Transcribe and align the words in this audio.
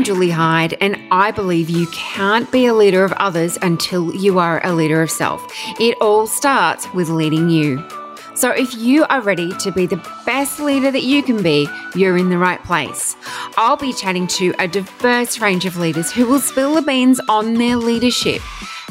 I'm 0.00 0.04
Julie 0.04 0.30
Hyde, 0.30 0.78
and 0.80 0.96
I 1.10 1.30
believe 1.30 1.68
you 1.68 1.86
can't 1.88 2.50
be 2.50 2.64
a 2.64 2.72
leader 2.72 3.04
of 3.04 3.12
others 3.12 3.58
until 3.60 4.16
you 4.16 4.38
are 4.38 4.66
a 4.66 4.72
leader 4.72 5.02
of 5.02 5.10
self. 5.10 5.46
It 5.78 5.94
all 6.00 6.26
starts 6.26 6.90
with 6.94 7.10
leading 7.10 7.50
you. 7.50 7.86
So, 8.34 8.48
if 8.48 8.74
you 8.74 9.04
are 9.10 9.20
ready 9.20 9.52
to 9.58 9.70
be 9.70 9.84
the 9.84 10.02
best 10.24 10.58
leader 10.58 10.90
that 10.90 11.02
you 11.02 11.22
can 11.22 11.42
be, 11.42 11.68
you're 11.94 12.16
in 12.16 12.30
the 12.30 12.38
right 12.38 12.64
place. 12.64 13.14
I'll 13.58 13.76
be 13.76 13.92
chatting 13.92 14.26
to 14.28 14.54
a 14.58 14.66
diverse 14.66 15.38
range 15.38 15.66
of 15.66 15.76
leaders 15.76 16.10
who 16.10 16.26
will 16.26 16.40
spill 16.40 16.76
the 16.76 16.80
beans 16.80 17.20
on 17.28 17.52
their 17.52 17.76
leadership, 17.76 18.40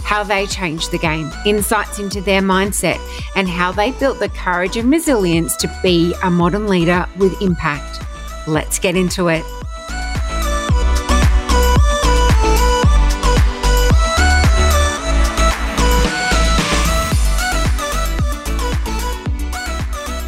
how 0.04 0.22
they 0.22 0.46
changed 0.46 0.92
the 0.92 1.00
game, 1.00 1.32
insights 1.44 1.98
into 1.98 2.22
their 2.22 2.44
mindset, 2.44 3.00
and 3.36 3.50
how 3.50 3.72
they 3.72 3.94
built 3.94 4.20
the 4.20 4.30
courage 4.30 4.78
and 4.78 4.92
resilience 4.92 5.58
to 5.58 5.80
be 5.82 6.14
a 6.22 6.30
modern 6.30 6.68
leader 6.68 7.08
with 7.18 7.42
impact. 7.42 8.00
Let's 8.48 8.78
get 8.78 8.96
into 8.96 9.30
it. 9.30 9.44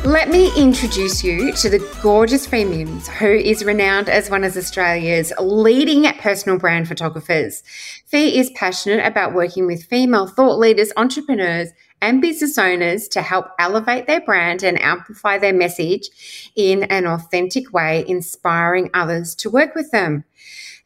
Let 0.06 0.30
me 0.30 0.52
introduce 0.58 1.24
you 1.24 1.54
to 1.54 1.70
the 1.70 1.78
gorgeous 2.02 2.48
Fee 2.48 2.66
Mims, 2.66 3.08
who 3.08 3.28
is 3.28 3.64
renowned 3.64 4.10
as 4.10 4.32
one 4.32 4.44
of 4.44 4.58
Australia's 4.58 5.32
leading 5.40 6.12
personal 6.14 6.58
brand 6.58 6.88
photographers. 6.88 7.62
Fee 8.08 8.40
is 8.40 8.50
passionate 8.56 9.06
about 9.06 9.36
working 9.36 9.68
with 9.68 9.84
female 9.84 10.26
thought 10.26 10.58
leaders, 10.58 10.92
entrepreneurs, 10.98 11.70
and 12.02 12.20
business 12.20 12.58
owners 12.58 13.08
to 13.10 13.22
help 13.22 13.50
elevate 13.60 14.08
their 14.08 14.22
brand 14.22 14.64
and 14.64 14.82
amplify 14.82 15.38
their 15.38 15.54
message 15.54 16.10
in 16.56 16.82
an 16.86 17.06
authentic 17.06 17.72
way, 17.72 18.04
inspiring 18.08 18.90
others 18.96 19.36
to 19.36 19.52
work 19.52 19.76
with 19.76 19.92
them. 19.92 20.24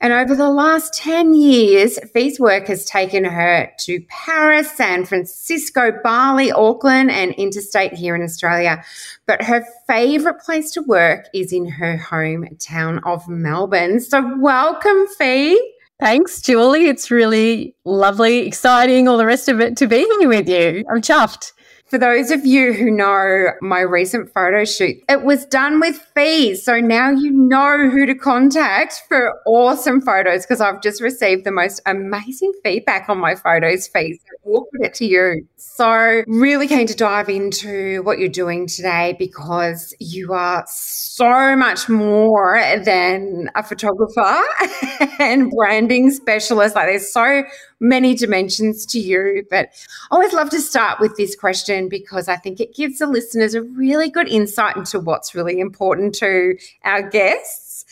And 0.02 0.12
over 0.12 0.36
the 0.36 0.50
last 0.50 0.94
10 0.94 1.36
years, 1.36 1.98
Fee's 2.14 2.40
work 2.40 2.68
has 2.68 2.86
taken 2.86 3.24
her 3.24 3.72
to 3.80 4.02
Paris, 4.10 4.72
San 4.72 5.06
Francisco, 5.06 5.92
Bali, 6.04 6.52
Auckland, 6.52 7.12
and 7.12 7.32
interstate 7.34 7.94
here 7.94 8.16
in 8.16 8.22
Australia. 8.22 8.84
But 9.26 9.44
her 9.44 9.66
favorite 9.88 10.40
place 10.42 10.72
to 10.72 10.82
work 10.82 11.28
is 11.34 11.54
in 11.54 11.66
her 11.66 11.98
hometown 11.98 13.00
of 13.06 13.28
Melbourne. 13.28 14.00
So, 14.00 14.38
welcome, 14.38 15.08
Fee. 15.18 15.74
Thanks, 16.00 16.42
Julie. 16.42 16.88
It's 16.88 17.10
really 17.10 17.74
lovely, 17.86 18.40
exciting, 18.40 19.08
all 19.08 19.18
the 19.18 19.26
rest 19.26 19.48
of 19.48 19.62
it 19.62 19.78
to 19.78 19.88
be 19.88 20.00
here 20.00 20.28
with 20.28 20.50
you. 20.50 20.84
I'm 20.92 21.02
chuffed. 21.02 21.54
For 21.88 22.00
those 22.00 22.32
of 22.32 22.48
you 22.48 22.74
who 22.74 22.90
know 22.90 23.52
my 23.62 23.82
recent 23.82 24.34
photo 24.34 24.66
shoot, 24.66 24.98
it 25.08 25.22
was 25.22 25.46
done 25.46 25.80
with 25.80 25.98
Fee's. 26.16 26.64
So 26.64 26.80
now 26.80 27.12
you 27.12 27.30
know 27.32 27.90
who 27.92 28.08
to 28.08 28.16
contact 28.16 29.04
for 29.08 29.40
awesome 29.46 30.02
photos 30.02 30.46
because 30.46 30.62
I've 30.62 30.82
just 30.82 31.00
received 31.00 31.46
the 31.46 31.52
most 31.52 31.82
amazing 31.86 32.54
feedback 32.64 33.08
on 33.08 33.20
my 33.20 33.36
photos 33.36 33.88
Fee's. 33.88 34.18
So 34.20 34.32
we'll 34.46 34.66
put 34.76 34.84
it 34.84 34.96
to 34.96 35.06
you. 35.06 35.48
So 35.58 36.24
really 36.26 36.68
keen 36.68 36.88
to 36.88 36.96
dive 36.96 37.30
into 37.30 38.02
what 38.02 38.18
you're 38.18 38.30
doing 38.30 38.66
today 38.66 39.16
because 39.20 39.96
you 40.00 40.34
are 40.34 40.66
so 40.68 41.56
much 41.56 41.88
more 41.88 42.60
than 42.84 43.52
a 43.54 43.62
photographer 43.62 44.42
and 45.20 45.52
branding 45.52 46.10
specialist. 46.10 46.76
Like 46.76 46.88
there's 46.88 47.14
so 47.14 47.44
many 47.80 48.16
dimensions 48.16 48.86
to 48.88 49.00
you. 49.00 49.46
But 49.50 49.70
I 50.12 50.16
always 50.16 50.34
love 50.34 50.50
to 50.52 50.62
start 50.62 51.00
with 51.00 51.18
this 51.18 51.36
question 51.36 51.90
because 51.90 52.28
I 52.28 52.36
think 52.36 52.60
it 52.60 52.76
gives 52.76 53.00
the 53.00 53.08
listeners 53.08 53.54
a 53.54 53.62
really 53.62 54.10
good 54.10 54.28
insight 54.28 54.78
into 54.78 55.00
what's 55.00 55.36
really 55.36 55.60
important 55.60 56.16
to 56.16 56.58
our 56.84 57.02
guests. 57.02 57.86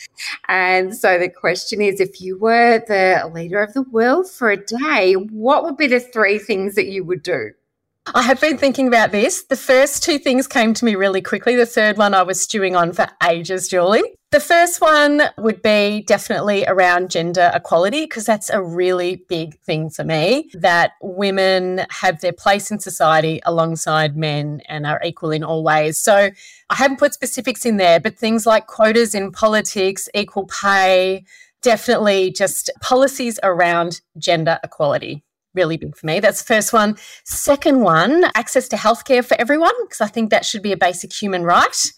And 0.48 0.96
so 0.96 1.18
the 1.18 1.28
question 1.28 1.80
is 1.80 2.00
if 2.00 2.20
you 2.20 2.38
were 2.38 2.82
the 2.86 3.30
leader 3.32 3.62
of 3.62 3.74
the 3.74 3.82
world 3.82 4.30
for 4.30 4.50
a 4.50 4.56
day, 4.56 5.14
what 5.14 5.64
would 5.64 5.76
be 5.76 5.86
the 5.86 6.00
three 6.00 6.38
things 6.38 6.74
that 6.74 6.86
you 6.86 7.04
would 7.04 7.22
do? 7.22 7.50
I 8.12 8.20
have 8.20 8.38
been 8.38 8.58
thinking 8.58 8.86
about 8.86 9.12
this. 9.12 9.44
The 9.44 9.56
first 9.56 10.02
two 10.02 10.18
things 10.18 10.46
came 10.46 10.74
to 10.74 10.84
me 10.84 10.94
really 10.94 11.22
quickly. 11.22 11.56
The 11.56 11.64
third 11.64 11.96
one 11.96 12.12
I 12.12 12.22
was 12.22 12.38
stewing 12.38 12.76
on 12.76 12.92
for 12.92 13.08
ages, 13.26 13.66
Julie. 13.66 14.02
The 14.30 14.40
first 14.40 14.82
one 14.82 15.22
would 15.38 15.62
be 15.62 16.02
definitely 16.06 16.66
around 16.66 17.10
gender 17.10 17.50
equality, 17.54 18.02
because 18.02 18.26
that's 18.26 18.50
a 18.50 18.62
really 18.62 19.24
big 19.28 19.58
thing 19.60 19.88
for 19.88 20.04
me 20.04 20.50
that 20.52 20.92
women 21.00 21.86
have 21.88 22.20
their 22.20 22.32
place 22.32 22.70
in 22.70 22.78
society 22.78 23.40
alongside 23.46 24.18
men 24.18 24.60
and 24.68 24.84
are 24.86 25.00
equal 25.02 25.30
in 25.30 25.42
all 25.42 25.64
ways. 25.64 25.98
So 25.98 26.30
I 26.68 26.74
haven't 26.74 26.98
put 26.98 27.14
specifics 27.14 27.64
in 27.64 27.78
there, 27.78 28.00
but 28.00 28.18
things 28.18 28.44
like 28.44 28.66
quotas 28.66 29.14
in 29.14 29.32
politics, 29.32 30.10
equal 30.12 30.46
pay, 30.46 31.24
definitely 31.62 32.30
just 32.32 32.70
policies 32.82 33.40
around 33.42 34.02
gender 34.18 34.58
equality 34.62 35.23
really 35.54 35.76
big 35.76 35.96
for 35.96 36.06
me. 36.06 36.20
That's 36.20 36.42
the 36.42 36.54
first 36.54 36.72
one. 36.72 36.96
Second 37.24 37.80
one, 37.80 38.24
access 38.34 38.68
to 38.68 38.76
healthcare 38.76 39.24
for 39.24 39.36
everyone, 39.40 39.74
because 39.84 40.00
I 40.00 40.08
think 40.08 40.30
that 40.30 40.44
should 40.44 40.62
be 40.62 40.72
a 40.72 40.76
basic 40.76 41.12
human 41.12 41.44
right. 41.44 41.92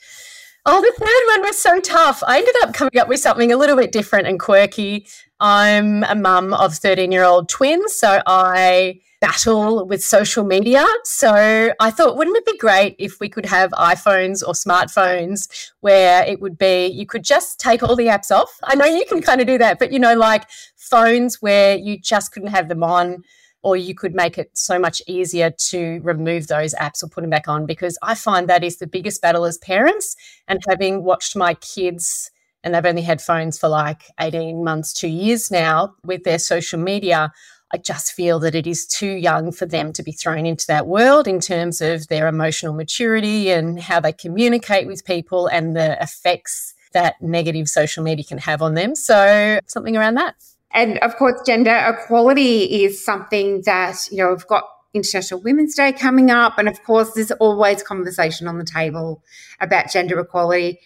Oh, 0.68 0.80
the 0.80 0.92
third 0.98 1.36
one 1.38 1.48
was 1.48 1.58
so 1.58 1.78
tough. 1.80 2.24
I 2.26 2.38
ended 2.38 2.54
up 2.62 2.74
coming 2.74 2.98
up 2.98 3.08
with 3.08 3.20
something 3.20 3.52
a 3.52 3.56
little 3.56 3.76
bit 3.76 3.92
different 3.92 4.26
and 4.26 4.40
quirky. 4.40 5.06
I'm 5.38 6.02
a 6.04 6.16
mum 6.16 6.52
of 6.54 6.74
13 6.74 7.12
year 7.12 7.22
old 7.22 7.48
twins, 7.48 7.94
so 7.94 8.20
I 8.26 9.00
battle 9.20 9.86
with 9.86 10.02
social 10.02 10.44
media. 10.44 10.84
So 11.04 11.72
I 11.78 11.90
thought, 11.90 12.16
wouldn't 12.16 12.36
it 12.36 12.46
be 12.46 12.58
great 12.58 12.96
if 12.98 13.20
we 13.20 13.28
could 13.28 13.46
have 13.46 13.70
iPhones 13.72 14.42
or 14.46 14.54
smartphones 14.54 15.70
where 15.80 16.24
it 16.24 16.40
would 16.40 16.58
be, 16.58 16.86
you 16.86 17.06
could 17.06 17.24
just 17.24 17.60
take 17.60 17.82
all 17.82 17.96
the 17.96 18.06
apps 18.06 18.30
off? 18.30 18.58
I 18.64 18.74
know 18.74 18.86
you 18.86 19.04
can 19.06 19.22
kind 19.22 19.40
of 19.40 19.46
do 19.46 19.58
that, 19.58 19.78
but 19.78 19.92
you 19.92 19.98
know, 19.98 20.16
like 20.16 20.48
phones 20.76 21.40
where 21.40 21.76
you 21.76 21.98
just 21.98 22.32
couldn't 22.32 22.50
have 22.50 22.68
them 22.68 22.82
on 22.82 23.22
or 23.66 23.76
you 23.76 23.96
could 23.96 24.14
make 24.14 24.38
it 24.38 24.48
so 24.56 24.78
much 24.78 25.02
easier 25.08 25.50
to 25.50 25.98
remove 26.04 26.46
those 26.46 26.72
apps 26.74 27.02
or 27.02 27.08
put 27.08 27.22
them 27.22 27.30
back 27.30 27.48
on 27.48 27.66
because 27.66 27.98
I 28.00 28.14
find 28.14 28.48
that 28.48 28.62
is 28.62 28.76
the 28.76 28.86
biggest 28.86 29.20
battle 29.20 29.44
as 29.44 29.58
parents. 29.58 30.14
And 30.46 30.60
having 30.68 31.02
watched 31.02 31.34
my 31.34 31.54
kids, 31.54 32.30
and 32.62 32.72
they've 32.72 32.86
only 32.86 33.02
had 33.02 33.20
phones 33.20 33.58
for 33.58 33.68
like 33.68 34.02
18 34.20 34.62
months, 34.62 34.92
two 34.92 35.08
years 35.08 35.50
now 35.50 35.96
with 36.04 36.22
their 36.22 36.38
social 36.38 36.78
media. 36.78 37.32
I 37.72 37.78
just 37.78 38.12
feel 38.12 38.38
that 38.38 38.54
it 38.54 38.68
is 38.68 38.86
too 38.86 39.10
young 39.10 39.50
for 39.50 39.66
them 39.66 39.92
to 39.94 40.02
be 40.04 40.12
thrown 40.12 40.46
into 40.46 40.68
that 40.68 40.86
world 40.86 41.26
in 41.26 41.40
terms 41.40 41.80
of 41.80 42.06
their 42.06 42.28
emotional 42.28 42.72
maturity 42.72 43.50
and 43.50 43.80
how 43.80 43.98
they 43.98 44.12
communicate 44.12 44.86
with 44.86 45.04
people 45.04 45.48
and 45.48 45.74
the 45.74 46.00
effects 46.00 46.72
that 46.92 47.20
negative 47.20 47.66
social 47.66 48.04
media 48.04 48.24
can 48.24 48.38
have 48.38 48.62
on 48.62 48.74
them. 48.74 48.94
So, 48.94 49.58
something 49.66 49.96
around 49.96 50.14
that. 50.14 50.36
And 50.72 50.98
of 50.98 51.16
course, 51.16 51.40
gender 51.46 51.74
equality 51.74 52.84
is 52.84 53.02
something 53.04 53.62
that, 53.64 53.96
you 54.10 54.18
know, 54.18 54.30
we've 54.30 54.46
got 54.46 54.64
International 54.94 55.40
Women's 55.40 55.74
Day 55.74 55.92
coming 55.92 56.30
up. 56.30 56.58
And 56.58 56.68
of 56.68 56.82
course, 56.82 57.12
there's 57.12 57.30
always 57.32 57.82
conversation 57.82 58.48
on 58.48 58.58
the 58.58 58.64
table 58.64 59.22
about 59.60 59.90
gender 59.90 60.18
equality 60.18 60.80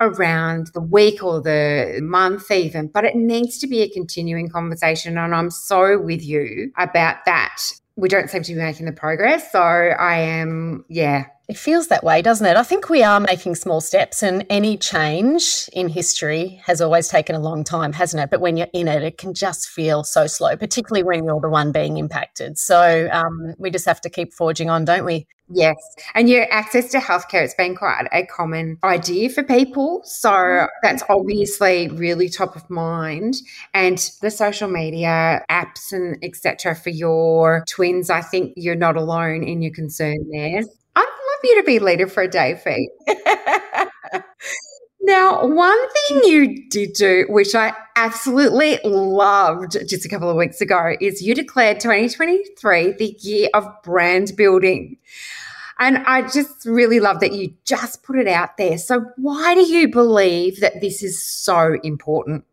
around 0.00 0.68
the 0.74 0.80
week 0.80 1.22
or 1.22 1.40
the 1.40 2.00
month, 2.02 2.50
even. 2.50 2.88
But 2.88 3.04
it 3.04 3.16
needs 3.16 3.58
to 3.58 3.66
be 3.66 3.82
a 3.82 3.88
continuing 3.88 4.48
conversation. 4.48 5.18
And 5.18 5.34
I'm 5.34 5.50
so 5.50 5.98
with 6.00 6.22
you 6.22 6.72
about 6.76 7.24
that. 7.26 7.62
We 7.96 8.08
don't 8.08 8.28
seem 8.28 8.42
to 8.42 8.52
be 8.54 8.58
making 8.58 8.86
the 8.86 8.92
progress. 8.92 9.52
So 9.52 9.60
I 9.60 10.16
am, 10.16 10.84
yeah, 10.88 11.26
it 11.48 11.58
feels 11.58 11.88
that 11.88 12.02
way, 12.02 12.22
doesn't 12.22 12.46
it? 12.46 12.56
I 12.56 12.62
think 12.62 12.88
we 12.88 13.02
are 13.02 13.20
making 13.20 13.54
small 13.54 13.80
steps, 13.80 14.22
and 14.22 14.46
any 14.48 14.78
change 14.78 15.68
in 15.72 15.88
history 15.88 16.60
has 16.64 16.80
always 16.80 17.08
taken 17.08 17.36
a 17.36 17.40
long 17.40 17.64
time, 17.64 17.92
hasn't 17.92 18.22
it? 18.22 18.30
But 18.30 18.40
when 18.40 18.56
you're 18.56 18.68
in 18.72 18.88
it, 18.88 19.02
it 19.02 19.18
can 19.18 19.34
just 19.34 19.68
feel 19.68 20.04
so 20.04 20.26
slow, 20.26 20.56
particularly 20.56 21.02
when 21.02 21.24
you're 21.24 21.40
the 21.40 21.50
one 21.50 21.70
being 21.70 21.98
impacted. 21.98 22.58
So 22.58 23.08
um, 23.12 23.54
we 23.58 23.70
just 23.70 23.84
have 23.84 24.00
to 24.02 24.10
keep 24.10 24.32
forging 24.32 24.70
on, 24.70 24.86
don't 24.86 25.04
we? 25.04 25.26
Yes. 25.50 25.76
And 26.14 26.30
your 26.30 26.50
access 26.50 26.90
to 26.92 26.98
healthcare, 26.98 27.44
it's 27.44 27.54
been 27.54 27.76
quite 27.76 28.08
a 28.12 28.24
common 28.24 28.78
idea 28.82 29.28
for 29.28 29.42
people. 29.42 30.00
So 30.04 30.66
that's 30.82 31.02
obviously 31.10 31.88
really 31.88 32.30
top 32.30 32.56
of 32.56 32.68
mind. 32.70 33.34
And 33.74 33.98
the 34.22 34.30
social 34.30 34.70
media 34.70 35.44
apps 35.50 35.92
and 35.92 36.16
etc. 36.22 36.74
for 36.74 36.88
your 36.88 37.62
twins, 37.68 38.08
I 38.08 38.22
think 38.22 38.54
you're 38.56 38.74
not 38.74 38.96
alone 38.96 39.42
in 39.42 39.60
your 39.60 39.74
concern 39.74 40.16
there 40.32 40.62
you 41.44 41.56
to 41.60 41.64
be 41.64 41.78
leader 41.78 42.06
for 42.06 42.22
a 42.22 42.28
day, 42.28 42.60
Fee. 42.62 42.88
now, 45.00 45.46
one 45.46 45.88
thing 45.92 46.20
mm. 46.20 46.28
you 46.28 46.68
did 46.68 46.92
do, 46.94 47.26
which 47.28 47.54
I 47.54 47.74
absolutely 47.96 48.78
loved 48.84 49.76
just 49.88 50.04
a 50.04 50.08
couple 50.08 50.30
of 50.30 50.36
weeks 50.36 50.60
ago, 50.60 50.94
is 51.00 51.22
you 51.22 51.34
declared 51.34 51.80
2023 51.80 52.92
the 52.92 53.16
year 53.20 53.48
of 53.54 53.68
brand 53.82 54.32
building. 54.36 54.96
And 55.78 55.98
I 55.98 56.22
just 56.22 56.64
really 56.64 57.00
love 57.00 57.20
that 57.20 57.32
you 57.32 57.52
just 57.64 58.04
put 58.04 58.16
it 58.16 58.28
out 58.28 58.56
there. 58.56 58.78
So, 58.78 59.06
why 59.16 59.54
do 59.54 59.66
you 59.66 59.88
believe 59.88 60.60
that 60.60 60.80
this 60.80 61.02
is 61.02 61.24
so 61.24 61.76
important? 61.82 62.44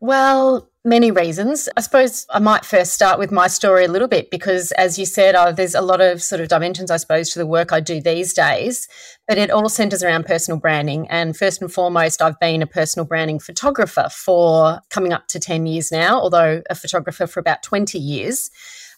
Well, 0.00 0.69
Many 0.82 1.10
reasons. 1.10 1.68
I 1.76 1.82
suppose 1.82 2.24
I 2.30 2.38
might 2.38 2.64
first 2.64 2.94
start 2.94 3.18
with 3.18 3.30
my 3.30 3.48
story 3.48 3.84
a 3.84 3.90
little 3.90 4.08
bit 4.08 4.30
because, 4.30 4.72
as 4.72 4.98
you 4.98 5.04
said, 5.04 5.34
uh, 5.34 5.52
there's 5.52 5.74
a 5.74 5.82
lot 5.82 6.00
of 6.00 6.22
sort 6.22 6.40
of 6.40 6.48
dimensions, 6.48 6.90
I 6.90 6.96
suppose, 6.96 7.28
to 7.30 7.38
the 7.38 7.46
work 7.46 7.70
I 7.70 7.80
do 7.80 8.00
these 8.00 8.32
days, 8.32 8.88
but 9.28 9.36
it 9.36 9.50
all 9.50 9.68
centers 9.68 10.02
around 10.02 10.24
personal 10.24 10.58
branding. 10.58 11.06
And 11.10 11.36
first 11.36 11.60
and 11.60 11.70
foremost, 11.70 12.22
I've 12.22 12.40
been 12.40 12.62
a 12.62 12.66
personal 12.66 13.04
branding 13.04 13.40
photographer 13.40 14.08
for 14.10 14.80
coming 14.88 15.12
up 15.12 15.28
to 15.28 15.38
10 15.38 15.66
years 15.66 15.92
now, 15.92 16.18
although 16.18 16.62
a 16.70 16.74
photographer 16.74 17.26
for 17.26 17.40
about 17.40 17.62
20 17.62 17.98
years. 17.98 18.50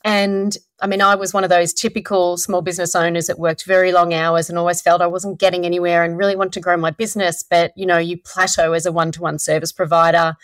And 0.04 0.56
I 0.80 0.86
mean, 0.86 1.02
I 1.02 1.16
was 1.16 1.34
one 1.34 1.42
of 1.42 1.50
those 1.50 1.72
typical 1.72 2.36
small 2.36 2.62
business 2.62 2.94
owners 2.94 3.26
that 3.26 3.40
worked 3.40 3.64
very 3.64 3.90
long 3.90 4.14
hours 4.14 4.48
and 4.48 4.56
always 4.56 4.80
felt 4.80 5.02
I 5.02 5.08
wasn't 5.08 5.40
getting 5.40 5.66
anywhere 5.66 6.04
and 6.04 6.16
really 6.16 6.36
wanted 6.36 6.52
to 6.52 6.60
grow 6.60 6.76
my 6.76 6.92
business. 6.92 7.42
But, 7.42 7.72
you 7.76 7.86
know, 7.86 7.98
you 7.98 8.18
plateau 8.18 8.72
as 8.72 8.86
a 8.86 8.92
one 8.92 9.10
to 9.12 9.20
one 9.20 9.40
service 9.40 9.72
provider 9.72 10.36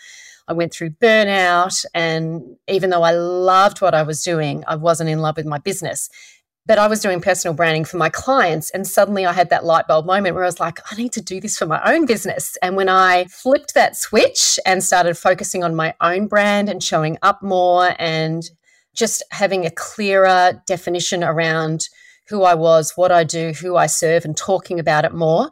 I 0.49 0.53
went 0.53 0.73
through 0.73 0.89
burnout. 0.89 1.85
And 1.93 2.57
even 2.67 2.89
though 2.89 3.03
I 3.03 3.11
loved 3.11 3.81
what 3.81 3.93
I 3.93 4.03
was 4.03 4.23
doing, 4.23 4.63
I 4.67 4.75
wasn't 4.75 5.09
in 5.09 5.19
love 5.19 5.37
with 5.37 5.45
my 5.45 5.59
business. 5.59 6.09
But 6.65 6.79
I 6.79 6.87
was 6.87 6.99
doing 6.99 7.21
personal 7.21 7.55
branding 7.55 7.85
for 7.85 7.97
my 7.97 8.09
clients. 8.09 8.69
And 8.71 8.85
suddenly 8.85 9.25
I 9.25 9.33
had 9.33 9.49
that 9.51 9.63
light 9.63 9.87
bulb 9.87 10.05
moment 10.05 10.35
where 10.35 10.43
I 10.43 10.47
was 10.47 10.59
like, 10.59 10.79
I 10.91 10.95
need 10.95 11.13
to 11.13 11.21
do 11.21 11.39
this 11.39 11.57
for 11.57 11.65
my 11.65 11.81
own 11.83 12.05
business. 12.05 12.57
And 12.61 12.75
when 12.75 12.89
I 12.89 13.25
flipped 13.25 13.73
that 13.75 13.95
switch 13.95 14.59
and 14.65 14.83
started 14.83 15.17
focusing 15.17 15.63
on 15.63 15.75
my 15.75 15.93
own 16.01 16.27
brand 16.27 16.67
and 16.67 16.83
showing 16.83 17.17
up 17.21 17.41
more 17.41 17.95
and 17.97 18.43
just 18.95 19.23
having 19.31 19.65
a 19.65 19.71
clearer 19.71 20.61
definition 20.67 21.23
around 21.23 21.87
who 22.27 22.43
I 22.43 22.53
was, 22.53 22.93
what 22.95 23.11
I 23.11 23.23
do, 23.23 23.53
who 23.53 23.75
I 23.75 23.87
serve, 23.87 24.25
and 24.25 24.35
talking 24.35 24.79
about 24.79 25.05
it 25.05 25.13
more, 25.13 25.49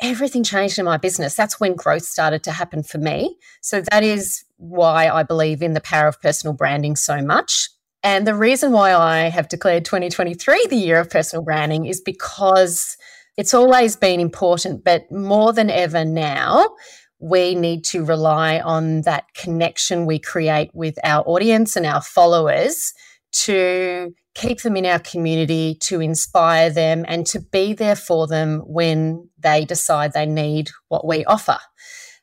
everything 0.00 0.44
changed 0.44 0.78
in 0.78 0.84
my 0.84 0.96
business. 0.96 1.34
That's 1.34 1.58
when 1.58 1.74
growth 1.74 2.04
started 2.04 2.42
to 2.44 2.52
happen 2.52 2.82
for 2.82 2.98
me. 2.98 3.36
So 3.60 3.82
that 3.90 4.02
is 4.02 4.44
why 4.56 5.08
I 5.08 5.22
believe 5.22 5.62
in 5.62 5.74
the 5.74 5.80
power 5.80 6.08
of 6.08 6.20
personal 6.20 6.54
branding 6.54 6.96
so 6.96 7.22
much. 7.22 7.68
And 8.02 8.26
the 8.26 8.34
reason 8.34 8.72
why 8.72 8.94
I 8.94 9.28
have 9.28 9.48
declared 9.48 9.84
2023 9.84 10.66
the 10.68 10.76
year 10.76 11.00
of 11.00 11.10
personal 11.10 11.44
branding 11.44 11.86
is 11.86 12.00
because 12.00 12.96
it's 13.36 13.54
always 13.54 13.96
been 13.96 14.20
important, 14.20 14.84
but 14.84 15.10
more 15.10 15.52
than 15.52 15.70
ever 15.70 16.04
now, 16.04 16.74
we 17.20 17.54
need 17.54 17.84
to 17.86 18.04
rely 18.04 18.60
on 18.60 19.02
that 19.02 19.24
connection 19.34 20.06
we 20.06 20.18
create 20.18 20.70
with 20.74 20.96
our 21.02 21.24
audience 21.26 21.74
and 21.74 21.84
our 21.84 22.00
followers 22.00 22.92
to 23.32 24.14
keep 24.34 24.62
them 24.62 24.76
in 24.76 24.86
our 24.86 25.00
community, 25.00 25.76
to 25.80 26.00
inspire 26.00 26.70
them, 26.70 27.04
and 27.08 27.26
to 27.26 27.40
be 27.40 27.72
there 27.72 27.96
for 27.96 28.26
them 28.26 28.60
when 28.60 29.27
they 29.38 29.64
decide 29.64 30.12
they 30.12 30.26
need 30.26 30.70
what 30.88 31.06
we 31.06 31.24
offer. 31.24 31.58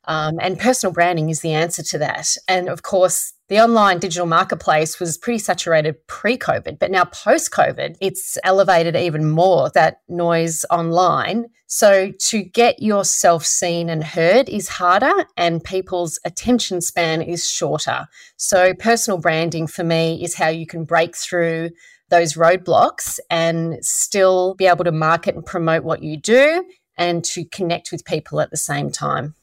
Um, 0.08 0.38
and 0.40 0.60
personal 0.60 0.94
branding 0.94 1.30
is 1.30 1.42
the 1.42 1.54
answer 1.54 1.84
to 1.84 1.98
that. 2.00 2.28
And 2.48 2.70
of 2.70 2.84
course, 2.84 3.34
the 3.48 3.60
online 3.60 4.00
digital 4.00 4.26
marketplace 4.26 5.00
was 5.00 5.18
pretty 5.18 5.40
saturated 5.40 5.96
pre 6.08 6.38
COVID, 6.38 6.80
but 6.80 6.92
now 6.92 7.06
post 7.06 7.52
COVID, 7.52 7.96
it's 8.02 8.38
elevated 8.44 8.96
even 8.96 9.30
more 9.30 9.70
that 9.76 10.02
noise 10.08 10.66
online. 10.70 11.46
So 11.68 12.12
to 12.12 12.44
get 12.44 12.82
yourself 12.82 13.46
seen 13.46 13.90
and 13.90 14.04
heard 14.04 14.50
is 14.50 14.68
harder, 14.68 15.26
and 15.38 15.64
people's 15.64 16.20
attention 16.24 16.82
span 16.82 17.22
is 17.22 17.48
shorter. 17.50 18.08
So 18.38 18.74
personal 18.74 19.20
branding 19.20 19.68
for 19.68 19.84
me 19.84 20.24
is 20.24 20.36
how 20.36 20.48
you 20.48 20.68
can 20.68 20.86
break 20.86 21.16
through 21.16 21.72
those 22.10 22.34
roadblocks 22.34 23.20
and 23.32 23.78
still 23.82 24.54
be 24.56 24.68
able 24.68 24.84
to 24.86 24.92
market 24.92 25.36
and 25.36 25.46
promote 25.46 25.84
what 25.84 26.04
you 26.04 26.18
do 26.18 26.64
and 26.98 27.24
to 27.26 27.46
connect 27.46 27.92
with 27.92 28.06
people 28.06 28.40
at 28.42 28.52
the 28.52 28.58
same 28.58 28.92
time. 28.92 29.36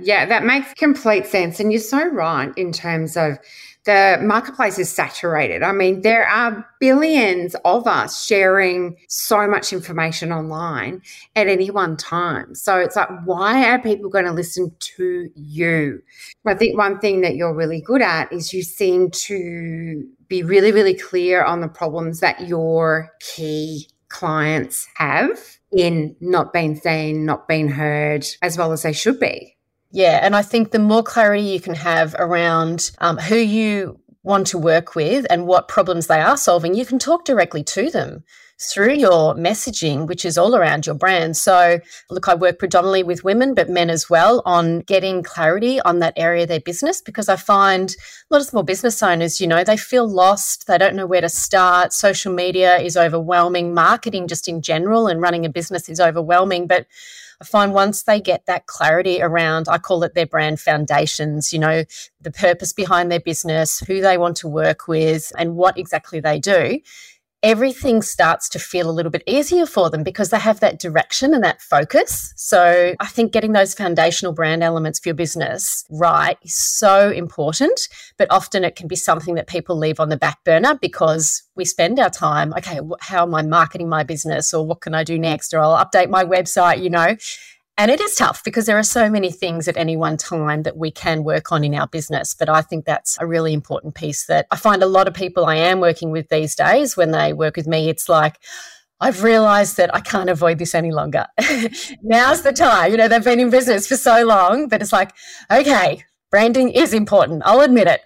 Yeah, 0.00 0.26
that 0.26 0.44
makes 0.44 0.74
complete 0.74 1.26
sense. 1.26 1.60
And 1.60 1.72
you're 1.72 1.80
so 1.80 2.08
right 2.08 2.52
in 2.56 2.72
terms 2.72 3.16
of 3.16 3.38
the 3.84 4.18
marketplace 4.22 4.78
is 4.78 4.90
saturated. 4.90 5.62
I 5.62 5.72
mean, 5.72 6.00
there 6.00 6.26
are 6.26 6.66
billions 6.80 7.54
of 7.64 7.86
us 7.86 8.24
sharing 8.24 8.96
so 9.08 9.46
much 9.46 9.72
information 9.72 10.32
online 10.32 11.02
at 11.36 11.46
any 11.48 11.70
one 11.70 11.96
time. 11.96 12.54
So 12.54 12.78
it's 12.78 12.96
like, 12.96 13.08
why 13.24 13.70
are 13.70 13.78
people 13.78 14.08
going 14.08 14.24
to 14.24 14.32
listen 14.32 14.74
to 14.96 15.30
you? 15.34 16.02
I 16.46 16.54
think 16.54 16.76
one 16.76 16.98
thing 16.98 17.20
that 17.20 17.36
you're 17.36 17.54
really 17.54 17.82
good 17.82 18.02
at 18.02 18.32
is 18.32 18.52
you 18.52 18.62
seem 18.62 19.10
to 19.10 20.08
be 20.28 20.42
really, 20.42 20.72
really 20.72 20.94
clear 20.94 21.44
on 21.44 21.60
the 21.60 21.68
problems 21.68 22.20
that 22.20 22.48
your 22.48 23.12
key 23.20 23.88
clients 24.08 24.88
have 24.96 25.38
in 25.76 26.16
not 26.20 26.52
being 26.52 26.76
seen, 26.76 27.24
not 27.24 27.48
being 27.48 27.68
heard, 27.68 28.26
as 28.42 28.56
well 28.56 28.72
as 28.72 28.82
they 28.82 28.92
should 28.92 29.18
be. 29.18 29.56
Yeah, 29.90 30.20
and 30.22 30.34
I 30.34 30.42
think 30.42 30.70
the 30.70 30.78
more 30.78 31.02
clarity 31.02 31.42
you 31.42 31.60
can 31.60 31.74
have 31.74 32.16
around 32.18 32.90
um, 32.98 33.16
who 33.16 33.36
you 33.36 34.00
want 34.24 34.46
to 34.48 34.58
work 34.58 34.94
with 34.94 35.26
and 35.30 35.46
what 35.46 35.68
problems 35.68 36.06
they 36.06 36.20
are 36.20 36.36
solving, 36.36 36.74
you 36.74 36.84
can 36.84 36.98
talk 36.98 37.24
directly 37.24 37.62
to 37.62 37.90
them 37.90 38.24
through 38.60 38.94
your 38.94 39.34
messaging, 39.34 40.06
which 40.06 40.24
is 40.24 40.38
all 40.38 40.54
around 40.54 40.86
your 40.86 40.94
brand. 40.94 41.36
So, 41.36 41.80
look, 42.10 42.28
I 42.28 42.34
work 42.34 42.58
predominantly 42.58 43.02
with 43.02 43.24
women, 43.24 43.54
but 43.54 43.68
men 43.68 43.90
as 43.90 44.08
well, 44.08 44.42
on 44.44 44.80
getting 44.80 45.22
clarity 45.22 45.80
on 45.80 45.98
that 45.98 46.14
area 46.16 46.44
of 46.44 46.48
their 46.48 46.60
business 46.60 47.00
because 47.00 47.28
I 47.28 47.36
find 47.36 47.90
a 47.90 48.34
lot 48.34 48.40
of 48.40 48.46
small 48.46 48.62
business 48.62 49.02
owners, 49.02 49.40
you 49.40 49.46
know, 49.46 49.64
they 49.64 49.76
feel 49.76 50.08
lost. 50.08 50.66
They 50.66 50.78
don't 50.78 50.96
know 50.96 51.06
where 51.06 51.20
to 51.20 51.28
start. 51.28 51.92
Social 51.92 52.32
media 52.32 52.78
is 52.78 52.96
overwhelming. 52.96 53.74
Marketing, 53.74 54.28
just 54.28 54.48
in 54.48 54.62
general, 54.62 55.08
and 55.08 55.20
running 55.20 55.44
a 55.44 55.48
business 55.48 55.88
is 55.88 56.00
overwhelming. 56.00 56.66
But 56.66 56.86
I 57.40 57.44
find 57.44 57.74
once 57.74 58.04
they 58.04 58.20
get 58.20 58.46
that 58.46 58.66
clarity 58.66 59.20
around, 59.20 59.68
I 59.68 59.78
call 59.78 60.04
it 60.04 60.14
their 60.14 60.26
brand 60.26 60.60
foundations, 60.60 61.52
you 61.52 61.58
know, 61.58 61.84
the 62.20 62.30
purpose 62.30 62.72
behind 62.72 63.10
their 63.10 63.20
business, 63.20 63.80
who 63.80 64.00
they 64.00 64.16
want 64.16 64.36
to 64.38 64.48
work 64.48 64.86
with, 64.86 65.32
and 65.36 65.56
what 65.56 65.76
exactly 65.76 66.20
they 66.20 66.38
do, 66.38 66.80
everything 67.44 68.00
starts 68.00 68.48
to 68.48 68.58
feel 68.58 68.88
a 68.88 68.90
little 68.90 69.10
bit 69.10 69.22
easier 69.26 69.66
for 69.66 69.90
them 69.90 70.02
because 70.02 70.30
they 70.30 70.38
have 70.38 70.60
that 70.60 70.80
direction 70.80 71.34
and 71.34 71.44
that 71.44 71.60
focus. 71.60 72.32
So 72.36 72.94
I 72.98 73.06
think 73.06 73.32
getting 73.32 73.52
those 73.52 73.74
foundational 73.74 74.32
brand 74.32 74.64
elements 74.64 74.98
for 74.98 75.10
your 75.10 75.14
business 75.14 75.84
right 75.90 76.38
is 76.42 76.56
so 76.56 77.10
important. 77.10 77.88
But 78.16 78.28
often 78.30 78.64
it 78.64 78.76
can 78.76 78.88
be 78.88 78.96
something 78.96 79.34
that 79.34 79.46
people 79.46 79.76
leave 79.76 80.00
on 80.00 80.08
the 80.08 80.16
back 80.16 80.42
burner 80.42 80.78
because 80.80 81.42
we 81.54 81.66
spend 81.66 81.98
our 82.00 82.08
time, 82.08 82.54
okay, 82.54 82.80
how 83.00 83.24
am 83.24 83.34
I 83.34 83.42
marketing 83.42 83.90
my 83.90 84.04
business 84.04 84.54
or 84.54 84.66
what 84.66 84.80
can 84.80 84.94
I 84.94 85.04
do 85.04 85.18
next? 85.18 85.52
Or 85.52 85.60
I'll 85.60 85.84
update 85.84 86.08
my 86.08 86.24
website, 86.24 86.82
you 86.82 86.88
know. 86.88 87.14
And 87.76 87.90
it 87.90 88.00
is 88.00 88.14
tough 88.14 88.44
because 88.44 88.66
there 88.66 88.78
are 88.78 88.84
so 88.84 89.10
many 89.10 89.32
things 89.32 89.66
at 89.66 89.76
any 89.76 89.96
one 89.96 90.16
time 90.16 90.62
that 90.62 90.76
we 90.76 90.92
can 90.92 91.24
work 91.24 91.50
on 91.50 91.64
in 91.64 91.74
our 91.74 91.88
business. 91.88 92.32
But 92.32 92.48
I 92.48 92.62
think 92.62 92.84
that's 92.84 93.18
a 93.20 93.26
really 93.26 93.52
important 93.52 93.96
piece 93.96 94.26
that 94.26 94.46
I 94.52 94.56
find 94.56 94.82
a 94.82 94.86
lot 94.86 95.08
of 95.08 95.14
people 95.14 95.46
I 95.46 95.56
am 95.56 95.80
working 95.80 96.12
with 96.12 96.28
these 96.28 96.54
days 96.54 96.96
when 96.96 97.10
they 97.10 97.32
work 97.32 97.56
with 97.56 97.66
me, 97.66 97.88
it's 97.88 98.08
like, 98.08 98.38
I've 99.00 99.24
realized 99.24 99.76
that 99.76 99.94
I 99.94 100.00
can't 100.00 100.30
avoid 100.30 100.58
this 100.58 100.74
any 100.74 100.92
longer. 100.92 101.26
Now's 102.02 102.42
the 102.42 102.52
time. 102.52 102.92
You 102.92 102.96
know, 102.96 103.08
they've 103.08 103.24
been 103.24 103.40
in 103.40 103.50
business 103.50 103.88
for 103.88 103.96
so 103.96 104.24
long, 104.24 104.68
but 104.68 104.80
it's 104.80 104.92
like, 104.92 105.12
okay, 105.50 106.04
branding 106.30 106.70
is 106.70 106.94
important. 106.94 107.42
I'll 107.44 107.60
admit 107.60 107.88
it. 107.88 108.02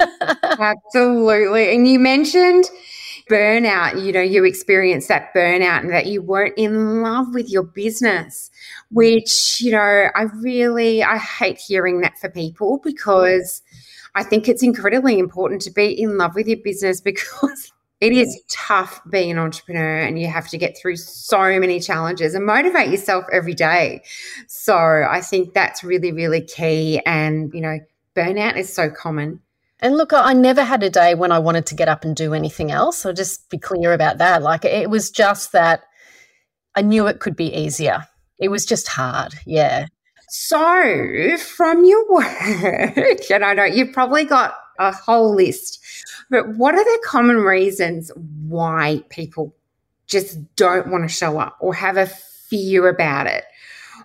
Absolutely. 0.42 1.74
And 1.74 1.88
you 1.88 1.98
mentioned 1.98 2.64
burnout, 3.28 4.04
you 4.04 4.12
know, 4.12 4.20
you 4.20 4.44
experienced 4.44 5.08
that 5.08 5.34
burnout 5.34 5.80
and 5.80 5.90
that 5.90 6.06
you 6.06 6.22
weren't 6.22 6.54
in 6.56 7.02
love 7.02 7.34
with 7.34 7.50
your 7.50 7.64
business, 7.64 8.50
which, 8.90 9.60
you 9.60 9.72
know, 9.72 10.08
I 10.14 10.22
really, 10.40 11.02
I 11.02 11.18
hate 11.18 11.58
hearing 11.58 12.00
that 12.00 12.18
for 12.18 12.28
people 12.28 12.80
because 12.84 13.62
I 14.14 14.22
think 14.22 14.48
it's 14.48 14.62
incredibly 14.62 15.18
important 15.18 15.60
to 15.62 15.70
be 15.70 15.86
in 16.00 16.16
love 16.16 16.34
with 16.34 16.46
your 16.46 16.58
business 16.58 17.00
because 17.02 17.72
it 18.00 18.12
is 18.12 18.42
tough 18.48 19.00
being 19.10 19.30
an 19.30 19.38
entrepreneur 19.38 19.98
and 20.02 20.18
you 20.18 20.28
have 20.28 20.48
to 20.48 20.58
get 20.58 20.76
through 20.76 20.96
so 20.96 21.58
many 21.58 21.80
challenges 21.80 22.34
and 22.34 22.44
motivate 22.44 22.90
yourself 22.90 23.24
every 23.32 23.54
day. 23.54 24.02
So 24.48 24.76
I 24.76 25.20
think 25.20 25.54
that's 25.54 25.82
really, 25.82 26.12
really 26.12 26.42
key. 26.42 27.00
And, 27.06 27.52
you 27.54 27.62
know, 27.62 27.78
burnout 28.14 28.56
is 28.56 28.72
so 28.72 28.90
common. 28.90 29.40
And 29.80 29.96
look, 29.96 30.12
I 30.12 30.32
never 30.32 30.64
had 30.64 30.82
a 30.82 30.90
day 30.90 31.14
when 31.14 31.32
I 31.32 31.38
wanted 31.38 31.66
to 31.66 31.74
get 31.74 31.88
up 31.88 32.04
and 32.04 32.16
do 32.16 32.32
anything 32.32 32.70
else. 32.70 33.04
I'll 33.04 33.12
just 33.12 33.50
be 33.50 33.58
clear 33.58 33.92
about 33.92 34.18
that. 34.18 34.42
Like 34.42 34.64
it 34.64 34.88
was 34.88 35.10
just 35.10 35.52
that 35.52 35.82
I 36.74 36.82
knew 36.82 37.06
it 37.06 37.20
could 37.20 37.36
be 37.36 37.54
easier. 37.54 38.06
It 38.38 38.48
was 38.48 38.64
just 38.66 38.88
hard. 38.88 39.34
Yeah. 39.46 39.86
So, 40.28 41.36
from 41.38 41.84
your 41.84 42.10
work, 42.10 43.30
and 43.30 43.44
I 43.44 43.54
know 43.54 43.64
you've 43.64 43.92
probably 43.92 44.24
got 44.24 44.54
a 44.78 44.92
whole 44.92 45.34
list, 45.34 45.82
but 46.30 46.56
what 46.56 46.74
are 46.74 46.84
the 46.84 47.02
common 47.04 47.36
reasons 47.36 48.10
why 48.16 49.02
people 49.08 49.54
just 50.06 50.38
don't 50.56 50.88
want 50.88 51.04
to 51.04 51.08
show 51.08 51.38
up 51.38 51.56
or 51.60 51.74
have 51.74 51.96
a 51.96 52.06
fear 52.06 52.88
about 52.88 53.26
it? 53.26 53.44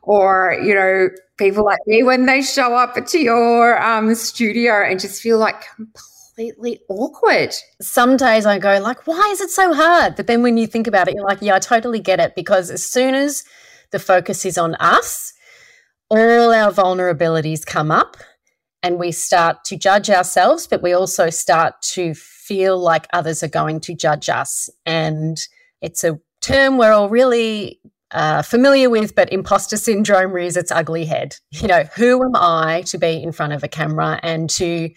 Or, 0.04 0.58
you 0.64 0.74
know, 0.74 1.10
people 1.42 1.66
like 1.66 1.80
me 1.88 2.04
when 2.04 2.28
they 2.28 2.42
show 2.44 2.76
up 2.76 2.94
to 3.04 3.20
your 3.20 3.82
um, 3.82 4.14
studio 4.14 4.84
and 4.84 5.00
just 5.00 5.22
feel 5.22 5.40
like 5.40 5.64
completely 5.76 6.80
awkward. 6.88 7.52
Some 7.82 8.16
days 8.16 8.46
I 8.46 8.60
go 8.60 8.80
like, 8.80 9.08
why 9.08 9.28
is 9.32 9.42
it 9.42 9.50
so 9.50 9.74
hard? 9.74 10.16
But 10.16 10.28
then 10.28 10.44
when 10.44 10.58
you 10.58 10.68
think 10.68 10.86
about 10.86 11.08
it, 11.08 11.16
you're 11.16 11.26
like, 11.26 11.42
yeah, 11.42 11.56
I 11.56 11.60
totally 11.60 12.00
get 12.00 12.20
it 12.20 12.36
because 12.36 12.70
as 12.70 12.86
soon 12.86 13.16
as 13.16 13.44
the 13.90 13.98
focus 13.98 14.46
is 14.46 14.58
on 14.58 14.76
us, 14.76 15.34
all 16.10 16.54
our 16.54 16.72
vulnerabilities 16.72 17.66
come 17.66 17.90
up 17.90 18.18
and 18.84 19.00
we 19.00 19.12
start 19.12 19.64
to 19.66 19.76
judge 19.76 20.12
ourselves, 20.12 20.68
but 20.68 20.84
we 20.84 20.94
also 20.94 21.32
start 21.32 21.74
to 21.94 22.14
feel 22.14 22.78
like 22.78 23.08
others 23.14 23.42
are 23.42 23.48
going 23.48 23.80
to 23.80 23.96
judge 23.96 24.30
us. 24.30 24.70
And 24.86 25.40
it's 25.82 26.04
a 26.04 26.20
term 26.42 26.78
we're 26.78 26.92
all 26.92 27.10
really 27.10 27.80
uh, 28.14 28.42
familiar 28.42 28.90
with, 28.90 29.16
but 29.16 29.32
imposter 29.32 29.78
syndrome 29.78 30.32
rears 30.32 30.58
its 30.58 30.72
ugly 30.72 31.06
head. 31.06 31.36
You 31.52 31.68
know, 31.68 31.84
who 31.96 32.24
am 32.24 32.36
I 32.36 32.84
to 32.88 32.98
be 32.98 33.22
in 33.22 33.32
front 33.32 33.54
of 33.54 33.64
a 33.64 33.68
camera 33.68 34.20
and 34.24 34.50
to 34.52 34.90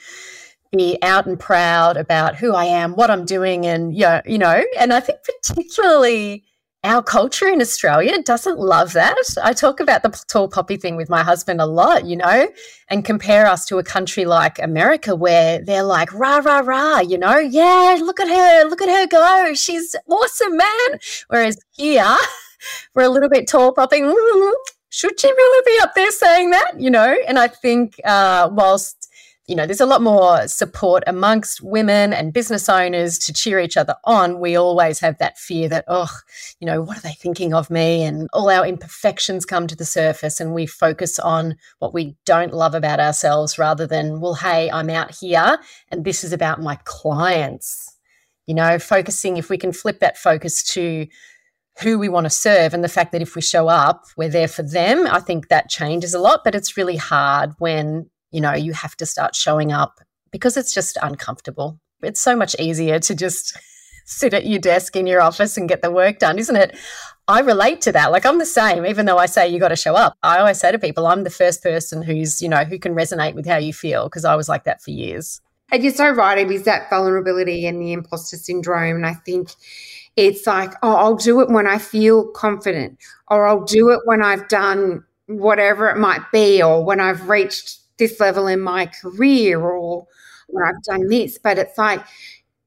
be 0.76 0.98
out 1.02 1.26
and 1.26 1.38
proud 1.38 1.96
about 1.96 2.36
who 2.36 2.54
I 2.54 2.64
am, 2.64 2.94
what 2.94 3.10
I'm 3.10 3.24
doing, 3.24 3.66
and 3.66 3.94
yeah, 3.94 4.22
you 4.26 4.38
know, 4.38 4.64
and 4.78 4.92
I 4.92 5.00
think 5.00 5.18
particularly 5.22 6.44
our 6.84 7.02
culture 7.02 7.48
in 7.48 7.62
Australia 7.62 8.22
doesn't 8.22 8.58
love 8.58 8.92
that. 8.92 9.16
I 9.42 9.54
talk 9.54 9.80
about 9.80 10.02
the 10.02 10.10
tall 10.28 10.48
poppy 10.48 10.76
thing 10.76 10.96
with 10.96 11.08
my 11.08 11.22
husband 11.22 11.60
a 11.60 11.66
lot, 11.66 12.04
you 12.04 12.16
know, 12.16 12.48
and 12.90 13.04
compare 13.04 13.46
us 13.46 13.64
to 13.66 13.78
a 13.78 13.82
country 13.82 14.26
like 14.26 14.58
America 14.58 15.16
where 15.16 15.64
they're 15.64 15.82
like, 15.82 16.12
rah, 16.12 16.42
rah, 16.44 16.58
rah, 16.58 17.00
you 17.00 17.16
know, 17.16 17.38
yeah, 17.38 17.96
look 18.00 18.20
at 18.20 18.28
her, 18.28 18.68
look 18.68 18.82
at 18.82 18.90
her 18.90 19.06
go. 19.06 19.54
She's 19.54 19.96
awesome, 20.08 20.56
man. 20.58 20.98
Whereas 21.28 21.58
here, 21.72 22.16
we're 22.94 23.04
a 23.04 23.08
little 23.08 23.28
bit 23.28 23.48
tall 23.48 23.72
popping. 23.72 24.04
Should 24.90 25.18
she 25.18 25.28
really 25.28 25.62
be 25.66 25.82
up 25.82 25.94
there 25.94 26.10
saying 26.10 26.50
that, 26.50 26.80
you 26.80 26.90
know? 26.90 27.16
And 27.26 27.38
I 27.38 27.48
think 27.48 28.00
uh, 28.04 28.48
whilst 28.52 29.08
you 29.46 29.54
know, 29.54 29.66
there's 29.66 29.80
a 29.80 29.86
lot 29.86 30.00
more 30.00 30.48
support 30.48 31.02
amongst 31.06 31.60
women 31.60 32.14
and 32.14 32.32
business 32.32 32.66
owners 32.68 33.18
to 33.18 33.32
cheer 33.32 33.60
each 33.60 33.76
other 33.76 33.94
on. 34.04 34.40
We 34.40 34.56
always 34.56 35.00
have 35.00 35.18
that 35.18 35.38
fear 35.38 35.68
that, 35.68 35.84
oh, 35.86 36.08
you 36.60 36.66
know, 36.66 36.80
what 36.80 36.96
are 36.96 37.02
they 37.02 37.12
thinking 37.12 37.52
of 37.52 37.68
me? 37.68 38.04
And 38.04 38.28
all 38.32 38.48
our 38.48 38.66
imperfections 38.66 39.44
come 39.44 39.66
to 39.66 39.76
the 39.76 39.84
surface 39.84 40.40
and 40.40 40.54
we 40.54 40.64
focus 40.64 41.18
on 41.18 41.56
what 41.78 41.92
we 41.92 42.16
don't 42.24 42.54
love 42.54 42.74
about 42.74 43.00
ourselves 43.00 43.58
rather 43.58 43.86
than, 43.86 44.20
well, 44.20 44.34
hey, 44.34 44.70
I'm 44.70 44.88
out 44.88 45.14
here 45.14 45.58
and 45.90 46.04
this 46.04 46.24
is 46.24 46.32
about 46.32 46.62
my 46.62 46.78
clients. 46.84 47.90
You 48.46 48.54
know, 48.54 48.78
focusing, 48.78 49.36
if 49.36 49.50
we 49.50 49.58
can 49.58 49.72
flip 49.72 50.00
that 50.00 50.16
focus 50.16 50.62
to, 50.74 51.06
who 51.82 51.98
we 51.98 52.08
want 52.08 52.24
to 52.24 52.30
serve 52.30 52.72
and 52.72 52.84
the 52.84 52.88
fact 52.88 53.12
that 53.12 53.22
if 53.22 53.34
we 53.34 53.42
show 53.42 53.68
up, 53.68 54.04
we're 54.16 54.28
there 54.28 54.48
for 54.48 54.62
them. 54.62 55.06
I 55.06 55.20
think 55.20 55.48
that 55.48 55.68
changes 55.68 56.14
a 56.14 56.18
lot, 56.18 56.42
but 56.44 56.54
it's 56.54 56.76
really 56.76 56.96
hard 56.96 57.52
when 57.58 58.10
you 58.34 58.40
know, 58.40 58.52
you 58.52 58.72
have 58.72 58.96
to 58.96 59.06
start 59.06 59.36
showing 59.36 59.70
up 59.70 60.00
because 60.32 60.56
it's 60.56 60.74
just 60.74 60.98
uncomfortable. 61.00 61.78
It's 62.02 62.20
so 62.20 62.34
much 62.34 62.56
easier 62.58 62.98
to 62.98 63.14
just 63.14 63.56
sit 64.06 64.34
at 64.34 64.44
your 64.44 64.58
desk 64.58 64.96
in 64.96 65.06
your 65.06 65.22
office 65.22 65.56
and 65.56 65.68
get 65.68 65.82
the 65.82 65.90
work 65.90 66.18
done, 66.18 66.38
isn't 66.40 66.56
it? 66.56 66.76
I 67.28 67.40
relate 67.40 67.80
to 67.82 67.92
that. 67.92 68.10
Like 68.10 68.26
I'm 68.26 68.38
the 68.38 68.44
same, 68.44 68.84
even 68.84 69.06
though 69.06 69.18
I 69.18 69.26
say 69.26 69.48
you 69.48 69.60
got 69.60 69.68
to 69.68 69.76
show 69.76 69.94
up. 69.94 70.18
I 70.24 70.38
always 70.38 70.58
say 70.58 70.72
to 70.72 70.80
people, 70.80 71.06
I'm 71.06 71.22
the 71.22 71.30
first 71.30 71.62
person 71.62 72.02
who's, 72.02 72.42
you 72.42 72.48
know, 72.48 72.64
who 72.64 72.78
can 72.78 72.94
resonate 72.94 73.34
with 73.34 73.46
how 73.46 73.56
you 73.56 73.72
feel 73.72 74.08
because 74.08 74.24
I 74.24 74.34
was 74.34 74.48
like 74.48 74.64
that 74.64 74.82
for 74.82 74.90
years. 74.90 75.40
And 75.70 75.84
you're 75.84 75.94
so 75.94 76.10
right. 76.10 76.36
It 76.36 76.50
is 76.50 76.64
that 76.64 76.90
vulnerability 76.90 77.66
and 77.66 77.80
the 77.80 77.92
imposter 77.92 78.36
syndrome. 78.36 78.96
And 78.96 79.06
I 79.06 79.14
think 79.14 79.50
it's 80.16 80.46
like, 80.46 80.72
oh, 80.82 80.94
I'll 80.94 81.16
do 81.16 81.40
it 81.40 81.50
when 81.50 81.66
I 81.66 81.78
feel 81.78 82.28
confident, 82.28 82.98
or 83.28 83.46
I'll 83.46 83.64
do 83.64 83.90
it 83.90 84.00
when 84.04 84.22
I've 84.22 84.48
done 84.48 85.04
whatever 85.26 85.88
it 85.88 85.96
might 85.96 86.30
be, 86.32 86.62
or 86.62 86.84
when 86.84 87.00
I've 87.00 87.28
reached 87.28 87.80
this 87.98 88.20
level 88.20 88.46
in 88.46 88.60
my 88.60 88.86
career 88.86 89.60
or 89.60 90.06
when 90.48 90.64
I've 90.64 90.82
done 90.84 91.08
this. 91.08 91.38
But 91.38 91.58
it's 91.58 91.78
like, 91.78 92.04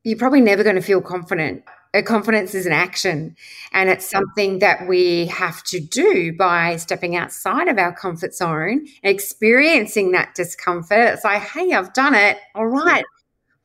you're 0.03 0.17
probably 0.17 0.41
never 0.41 0.63
going 0.63 0.75
to 0.75 0.81
feel 0.81 1.01
confident. 1.01 1.63
Confidence 2.05 2.53
is 2.53 2.67
an 2.67 2.73
action, 2.73 3.35
and 3.71 3.89
it's 3.89 4.07
something 4.07 4.59
that 4.59 4.87
we 4.87 5.25
have 5.27 5.63
to 5.63 5.79
do 5.79 6.31
by 6.37 6.75
stepping 6.75 7.15
outside 7.15 7.67
of 7.67 7.79
our 7.79 7.91
comfort 7.91 8.35
zone, 8.35 8.85
experiencing 9.01 10.11
that 10.11 10.35
discomfort. 10.35 11.13
It's 11.13 11.23
like, 11.23 11.41
hey, 11.41 11.73
I've 11.73 11.93
done 11.93 12.13
it. 12.13 12.37
All 12.53 12.67
right, 12.67 13.03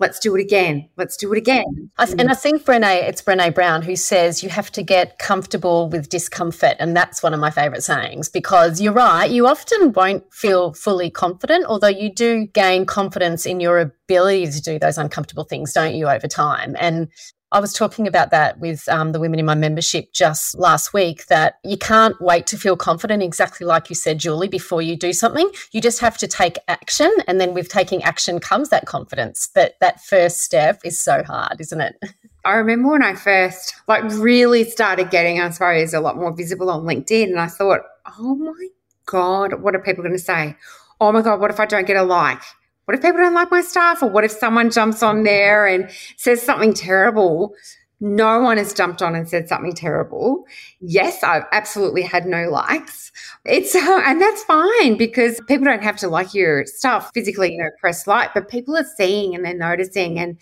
let's 0.02 0.18
do 0.18 0.34
it 0.36 0.40
again. 0.40 0.88
Let's 0.96 1.16
do 1.16 1.32
it 1.32 1.38
again. 1.38 1.90
And 1.96 2.30
I 2.30 2.34
think 2.34 2.64
Brene, 2.64 3.08
it's 3.08 3.22
Brene 3.22 3.54
Brown 3.54 3.82
who 3.82 3.96
says 3.96 4.42
you 4.42 4.50
have 4.50 4.70
to 4.72 4.82
get 4.82 5.18
comfortable 5.18 5.88
with 5.88 6.08
discomfort. 6.08 6.76
And 6.80 6.94
that's 6.94 7.22
one 7.22 7.32
of 7.32 7.40
my 7.40 7.50
favorite 7.50 7.82
sayings 7.82 8.28
because 8.28 8.80
you're 8.80 8.92
right. 8.92 9.30
You 9.30 9.46
often 9.46 9.92
won't 9.92 10.24
feel 10.34 10.74
fully 10.74 11.08
confident, 11.08 11.64
although 11.66 11.86
you 11.86 12.12
do 12.12 12.46
gain 12.48 12.84
confidence 12.84 13.46
in 13.46 13.60
your 13.60 13.78
ability 13.78 14.50
to 14.50 14.60
do 14.60 14.78
those 14.78 14.98
uncomfortable 14.98 15.44
things, 15.44 15.72
don't 15.72 15.94
you, 15.94 16.08
over 16.08 16.26
time? 16.26 16.76
And 16.78 17.08
I 17.52 17.60
was 17.60 17.74
talking 17.74 18.08
about 18.08 18.30
that 18.30 18.58
with 18.58 18.88
um, 18.88 19.12
the 19.12 19.20
women 19.20 19.38
in 19.38 19.44
my 19.44 19.54
membership 19.54 20.12
just 20.12 20.58
last 20.58 20.94
week 20.94 21.26
that 21.26 21.58
you 21.62 21.76
can't 21.76 22.18
wait 22.18 22.46
to 22.46 22.56
feel 22.56 22.78
confident, 22.78 23.22
exactly 23.22 23.66
like 23.66 23.90
you 23.90 23.94
said, 23.94 24.18
Julie, 24.18 24.48
before 24.48 24.80
you 24.80 24.96
do 24.96 25.12
something. 25.12 25.50
You 25.70 25.82
just 25.82 26.00
have 26.00 26.16
to 26.18 26.26
take 26.26 26.56
action. 26.66 27.14
And 27.26 27.38
then 27.38 27.52
with 27.52 27.68
taking 27.68 28.02
action 28.02 28.40
comes 28.40 28.70
that 28.70 28.86
confidence. 28.86 29.50
But 29.54 29.74
that 29.80 30.02
first 30.02 30.38
step 30.38 30.80
is 30.82 30.98
so 30.98 31.22
hard, 31.22 31.60
isn't 31.60 31.80
it? 31.80 31.96
I 32.44 32.54
remember 32.54 32.90
when 32.90 33.04
I 33.04 33.14
first 33.14 33.74
like 33.86 34.02
really 34.04 34.64
started 34.64 35.10
getting, 35.10 35.38
I 35.38 35.50
suppose, 35.50 35.92
a 35.92 36.00
lot 36.00 36.16
more 36.16 36.34
visible 36.34 36.70
on 36.70 36.84
LinkedIn. 36.84 37.24
And 37.24 37.38
I 37.38 37.48
thought, 37.48 37.80
oh 38.18 38.34
my 38.34 38.68
God, 39.04 39.60
what 39.60 39.76
are 39.76 39.78
people 39.78 40.02
going 40.02 40.16
to 40.16 40.18
say? 40.18 40.56
Oh 41.00 41.12
my 41.12 41.20
God, 41.20 41.38
what 41.38 41.50
if 41.50 41.60
I 41.60 41.66
don't 41.66 41.86
get 41.86 41.96
a 41.96 42.02
like? 42.02 42.42
What 42.84 42.96
if 42.96 43.02
people 43.02 43.18
don't 43.18 43.34
like 43.34 43.50
my 43.50 43.60
stuff? 43.60 44.02
Or 44.02 44.08
what 44.08 44.24
if 44.24 44.30
someone 44.30 44.70
jumps 44.70 45.02
on 45.02 45.22
there 45.22 45.66
and 45.66 45.90
says 46.16 46.42
something 46.42 46.74
terrible? 46.74 47.54
No 48.00 48.40
one 48.40 48.56
has 48.56 48.74
jumped 48.74 49.00
on 49.00 49.14
and 49.14 49.28
said 49.28 49.48
something 49.48 49.74
terrible. 49.74 50.44
Yes, 50.80 51.22
I've 51.22 51.44
absolutely 51.52 52.02
had 52.02 52.26
no 52.26 52.50
likes. 52.50 53.12
It's 53.44 53.76
uh, 53.76 54.02
and 54.04 54.20
that's 54.20 54.42
fine 54.42 54.96
because 54.96 55.40
people 55.46 55.66
don't 55.66 55.84
have 55.84 55.96
to 55.98 56.08
like 56.08 56.34
your 56.34 56.66
stuff 56.66 57.12
physically, 57.14 57.52
you 57.52 57.58
know, 57.58 57.70
press 57.80 58.08
like, 58.08 58.34
but 58.34 58.48
people 58.48 58.76
are 58.76 58.86
seeing 58.96 59.36
and 59.36 59.44
they're 59.44 59.54
noticing 59.54 60.18
and 60.18 60.36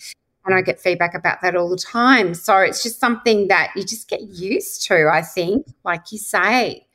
and 0.47 0.55
I 0.55 0.63
get 0.63 0.81
feedback 0.81 1.15
about 1.15 1.43
that 1.43 1.55
all 1.55 1.69
the 1.69 1.77
time. 1.77 2.33
So 2.33 2.57
it's 2.59 2.83
just 2.83 2.99
something 2.99 3.49
that 3.49 3.73
you 3.77 3.83
just 3.83 4.09
get 4.09 4.23
used 4.23 4.87
to, 4.87 5.11
I 5.13 5.21
think, 5.21 5.67
like 5.85 6.11
you 6.13 6.19
say. 6.19 6.87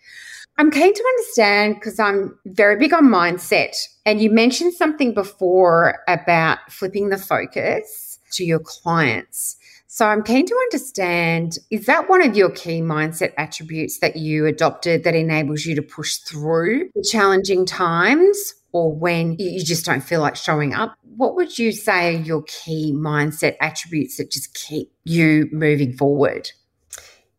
I'm 0.57 0.71
keen 0.71 0.93
to 0.93 1.03
understand 1.03 1.75
because 1.75 1.99
I'm 1.99 2.37
very 2.45 2.77
big 2.77 2.93
on 2.93 3.05
mindset. 3.05 3.75
And 4.05 4.21
you 4.21 4.29
mentioned 4.29 4.73
something 4.73 5.13
before 5.13 5.99
about 6.07 6.59
flipping 6.71 7.09
the 7.09 7.17
focus 7.17 8.19
to 8.31 8.45
your 8.45 8.59
clients. 8.59 9.57
So 9.87 10.05
I'm 10.05 10.23
keen 10.23 10.45
to 10.45 10.55
understand 10.55 11.57
is 11.71 11.85
that 11.87 12.09
one 12.09 12.21
of 12.21 12.37
your 12.37 12.49
key 12.49 12.81
mindset 12.81 13.33
attributes 13.37 13.99
that 13.99 14.15
you 14.15 14.45
adopted 14.45 15.03
that 15.03 15.15
enables 15.15 15.65
you 15.65 15.75
to 15.75 15.81
push 15.81 16.17
through 16.17 16.89
challenging 17.03 17.65
times 17.65 18.53
or 18.71 18.93
when 18.93 19.37
you 19.39 19.63
just 19.63 19.85
don't 19.85 20.01
feel 20.01 20.19
like 20.21 20.35
showing 20.35 20.73
up? 20.73 20.97
What 21.15 21.35
would 21.35 21.57
you 21.57 21.71
say 21.71 22.15
are 22.15 22.19
your 22.19 22.43
key 22.43 22.93
mindset 22.93 23.55
attributes 23.61 24.17
that 24.17 24.31
just 24.31 24.53
keep 24.53 24.91
you 25.05 25.47
moving 25.51 25.93
forward? 25.93 26.51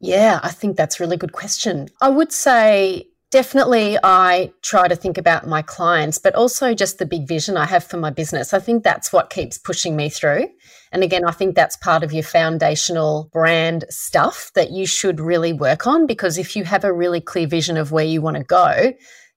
Yeah, 0.01 0.41
I 0.43 0.51
think 0.51 0.77
that's 0.77 1.01
a 1.01 1.03
really 1.03 1.17
good 1.17 1.33
question. 1.33 1.89
I 2.01 2.11
would 2.11 2.33
say 2.33 3.09
definitely 3.31 3.99
I 4.03 4.53
try 4.63 4.89
to 4.89 4.97
think 4.97 5.19
about 5.19 5.47
my 5.47 5.63
clients, 5.63 6.19
but 6.19 6.35
also 6.35 6.75
just 6.75 6.99
the 6.99 7.07
big 7.07 7.27
vision 7.27 7.57
I 7.57 7.67
have 7.67 7.85
for 7.85 7.97
my 7.97 8.11
business. 8.11 8.55
I 8.55 8.59
think 8.59 8.83
that's 8.83 9.13
what 9.13 9.31
keeps 9.31 9.59
pushing 9.59 9.97
me 9.97 10.09
through. 10.09 10.49
And 10.93 11.03
again, 11.03 11.25
I 11.25 11.33
think 11.33 11.55
that's 11.55 11.77
part 11.79 12.03
of 12.03 12.13
your 12.13 12.23
foundational 12.23 13.29
brand 13.33 13.85
stuff 13.91 14.51
that 14.55 14.71
you 14.71 14.87
should 14.87 15.19
really 15.19 15.53
work 15.53 15.87
on 15.87 16.07
because 16.07 16.39
if 16.39 16.55
you 16.57 16.65
have 16.65 16.85
a 16.85 16.93
really 16.93 17.21
clear 17.21 17.47
vision 17.47 17.77
of 17.77 17.91
where 17.91 18.05
you 18.05 18.21
want 18.21 18.37
to 18.37 18.45
go, 18.45 18.93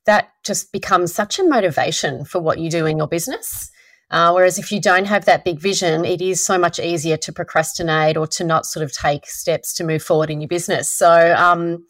that 0.05 0.29
just 0.45 0.71
becomes 0.71 1.13
such 1.13 1.39
a 1.39 1.43
motivation 1.43 2.25
for 2.25 2.39
what 2.39 2.59
you 2.59 2.69
do 2.69 2.85
in 2.85 2.97
your 2.97 3.07
business. 3.07 3.69
Uh, 4.11 4.31
whereas 4.31 4.57
if 4.57 4.71
you 4.71 4.81
don't 4.81 5.05
have 5.05 5.25
that 5.25 5.45
big 5.45 5.59
vision, 5.59 6.03
it 6.03 6.21
is 6.21 6.43
so 6.43 6.57
much 6.57 6.79
easier 6.79 7.17
to 7.17 7.31
procrastinate 7.31 8.17
or 8.17 8.25
to 8.25 8.43
not 8.43 8.65
sort 8.65 8.83
of 8.83 8.91
take 8.91 9.27
steps 9.27 9.73
to 9.75 9.83
move 9.83 10.01
forward 10.01 10.29
in 10.29 10.41
your 10.41 10.47
business. 10.47 10.89
So, 10.89 11.35
um, 11.37 11.85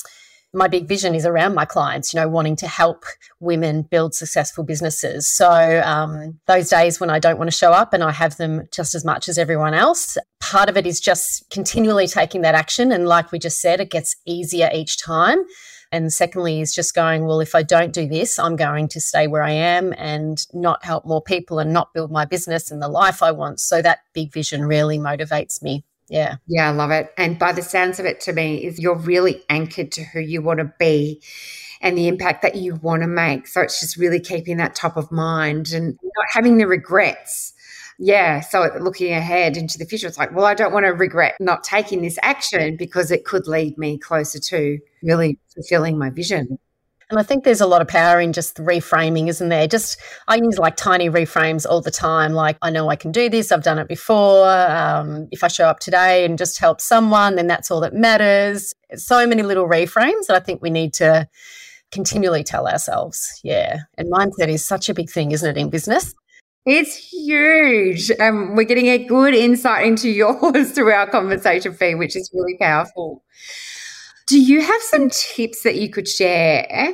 my 0.51 0.67
big 0.67 0.87
vision 0.87 1.13
is 1.13 1.27
around 1.27 1.53
my 1.53 1.65
clients, 1.65 2.11
you 2.11 2.19
know, 2.19 2.27
wanting 2.27 2.55
to 2.55 2.67
help 2.67 3.05
women 3.39 3.83
build 3.83 4.15
successful 4.15 4.63
businesses. 4.63 5.27
So, 5.27 5.81
um, 5.85 6.39
those 6.47 6.69
days 6.69 6.99
when 6.99 7.09
I 7.11 7.19
don't 7.19 7.37
want 7.37 7.51
to 7.51 7.55
show 7.55 7.71
up 7.71 7.93
and 7.93 8.03
I 8.03 8.11
have 8.11 8.37
them 8.37 8.67
just 8.71 8.95
as 8.95 9.05
much 9.05 9.29
as 9.29 9.37
everyone 9.37 9.75
else, 9.75 10.17
part 10.39 10.67
of 10.67 10.75
it 10.75 10.87
is 10.87 10.99
just 10.99 11.47
continually 11.51 12.07
taking 12.07 12.41
that 12.41 12.55
action. 12.55 12.91
And 12.91 13.07
like 13.07 13.31
we 13.31 13.37
just 13.37 13.61
said, 13.61 13.79
it 13.79 13.91
gets 13.91 14.15
easier 14.25 14.69
each 14.73 14.97
time. 14.97 15.43
And 15.91 16.13
secondly, 16.13 16.61
is 16.61 16.73
just 16.73 16.93
going, 16.93 17.25
well, 17.25 17.39
if 17.39 17.55
I 17.55 17.63
don't 17.63 17.93
do 17.93 18.07
this, 18.07 18.37
I'm 18.37 18.55
going 18.55 18.87
to 18.89 19.01
stay 19.01 19.27
where 19.27 19.41
I 19.41 19.51
am 19.51 19.93
and 19.97 20.45
not 20.53 20.85
help 20.85 21.05
more 21.05 21.21
people 21.21 21.57
and 21.57 21.73
not 21.73 21.93
build 21.93 22.11
my 22.11 22.25
business 22.25 22.69
and 22.69 22.81
the 22.81 22.87
life 22.87 23.23
I 23.23 23.31
want. 23.31 23.59
So 23.59 23.81
that 23.81 23.99
big 24.13 24.31
vision 24.31 24.65
really 24.65 24.99
motivates 24.99 25.63
me. 25.63 25.83
Yeah. 26.07 26.35
Yeah, 26.47 26.69
I 26.69 26.71
love 26.71 26.91
it. 26.91 27.11
And 27.17 27.39
by 27.39 27.53
the 27.53 27.61
sounds 27.61 27.99
of 27.99 28.05
it 28.05 28.19
to 28.21 28.33
me, 28.33 28.63
is 28.65 28.79
you're 28.79 28.97
really 28.97 29.43
anchored 29.49 29.91
to 29.93 30.03
who 30.03 30.19
you 30.19 30.41
want 30.41 30.59
to 30.59 30.73
be 30.79 31.21
and 31.81 31.97
the 31.97 32.07
impact 32.07 32.41
that 32.41 32.55
you 32.55 32.75
want 32.75 33.01
to 33.01 33.07
make. 33.07 33.47
So 33.47 33.61
it's 33.61 33.79
just 33.79 33.95
really 33.95 34.19
keeping 34.19 34.57
that 34.57 34.75
top 34.75 34.97
of 34.97 35.11
mind 35.11 35.71
and 35.71 35.97
not 36.03 36.25
having 36.31 36.57
the 36.57 36.67
regrets 36.67 37.53
yeah, 38.01 38.39
so 38.39 38.69
looking 38.79 39.11
ahead 39.11 39.57
into 39.57 39.77
the 39.77 39.85
future, 39.85 40.07
it's 40.07 40.17
like, 40.17 40.33
well, 40.33 40.45
I 40.45 40.53
don't 40.53 40.71
want 40.71 40.85
to 40.85 40.93
regret 40.93 41.35
not 41.41 41.65
taking 41.65 42.01
this 42.01 42.17
action 42.23 42.77
because 42.77 43.11
it 43.11 43.25
could 43.25 43.45
lead 43.45 43.77
me 43.77 43.97
closer 43.97 44.39
to 44.39 44.79
really 45.03 45.37
fulfilling 45.53 45.97
my 45.97 46.09
vision. 46.09 46.57
And 47.09 47.19
I 47.19 47.23
think 47.23 47.43
there's 47.43 47.59
a 47.59 47.67
lot 47.67 47.81
of 47.81 47.89
power 47.89 48.21
in 48.21 48.31
just 48.31 48.55
reframing, 48.57 49.27
isn't 49.27 49.49
there? 49.49 49.67
Just 49.67 49.99
I 50.27 50.35
use 50.35 50.57
like 50.57 50.77
tiny 50.77 51.09
reframes 51.09 51.65
all 51.69 51.81
the 51.81 51.91
time. 51.91 52.33
Like 52.33 52.57
I 52.61 52.69
know 52.69 52.87
I 52.87 52.95
can 52.95 53.11
do 53.11 53.29
this. 53.29 53.51
I've 53.51 53.63
done 53.63 53.79
it 53.79 53.87
before. 53.87 54.47
Um, 54.49 55.27
if 55.31 55.43
I 55.43 55.47
show 55.49 55.65
up 55.65 55.79
today 55.79 56.23
and 56.23 56.37
just 56.37 56.59
help 56.59 56.79
someone, 56.79 57.35
then 57.35 57.47
that's 57.47 57.69
all 57.69 57.81
that 57.81 57.95
matters. 57.95 58.73
So 58.95 59.27
many 59.27 59.41
little 59.41 59.67
reframes 59.67 60.27
that 60.27 60.35
I 60.35 60.39
think 60.39 60.61
we 60.61 60.69
need 60.69 60.93
to 60.95 61.27
continually 61.91 62.43
tell 62.43 62.67
ourselves. 62.67 63.41
Yeah, 63.43 63.79
and 63.97 64.09
mindset 64.09 64.47
is 64.47 64.63
such 64.63 64.87
a 64.87 64.93
big 64.93 65.09
thing, 65.09 65.31
isn't 65.31 65.57
it, 65.57 65.59
in 65.59 65.69
business? 65.69 66.13
It's 66.65 66.95
huge. 66.95 68.11
Um, 68.19 68.55
we're 68.55 68.63
getting 68.63 68.87
a 68.87 69.03
good 69.03 69.33
insight 69.33 69.85
into 69.85 70.09
yours 70.09 70.71
through 70.75 70.91
our 70.91 71.07
conversation, 71.07 71.73
Fee, 71.73 71.95
which 71.95 72.15
is 72.15 72.29
really 72.33 72.57
powerful. 72.59 73.23
Do 74.27 74.39
you 74.39 74.61
have 74.61 74.81
some 74.81 75.09
tips 75.09 75.63
that 75.63 75.75
you 75.75 75.89
could 75.89 76.07
share 76.07 76.93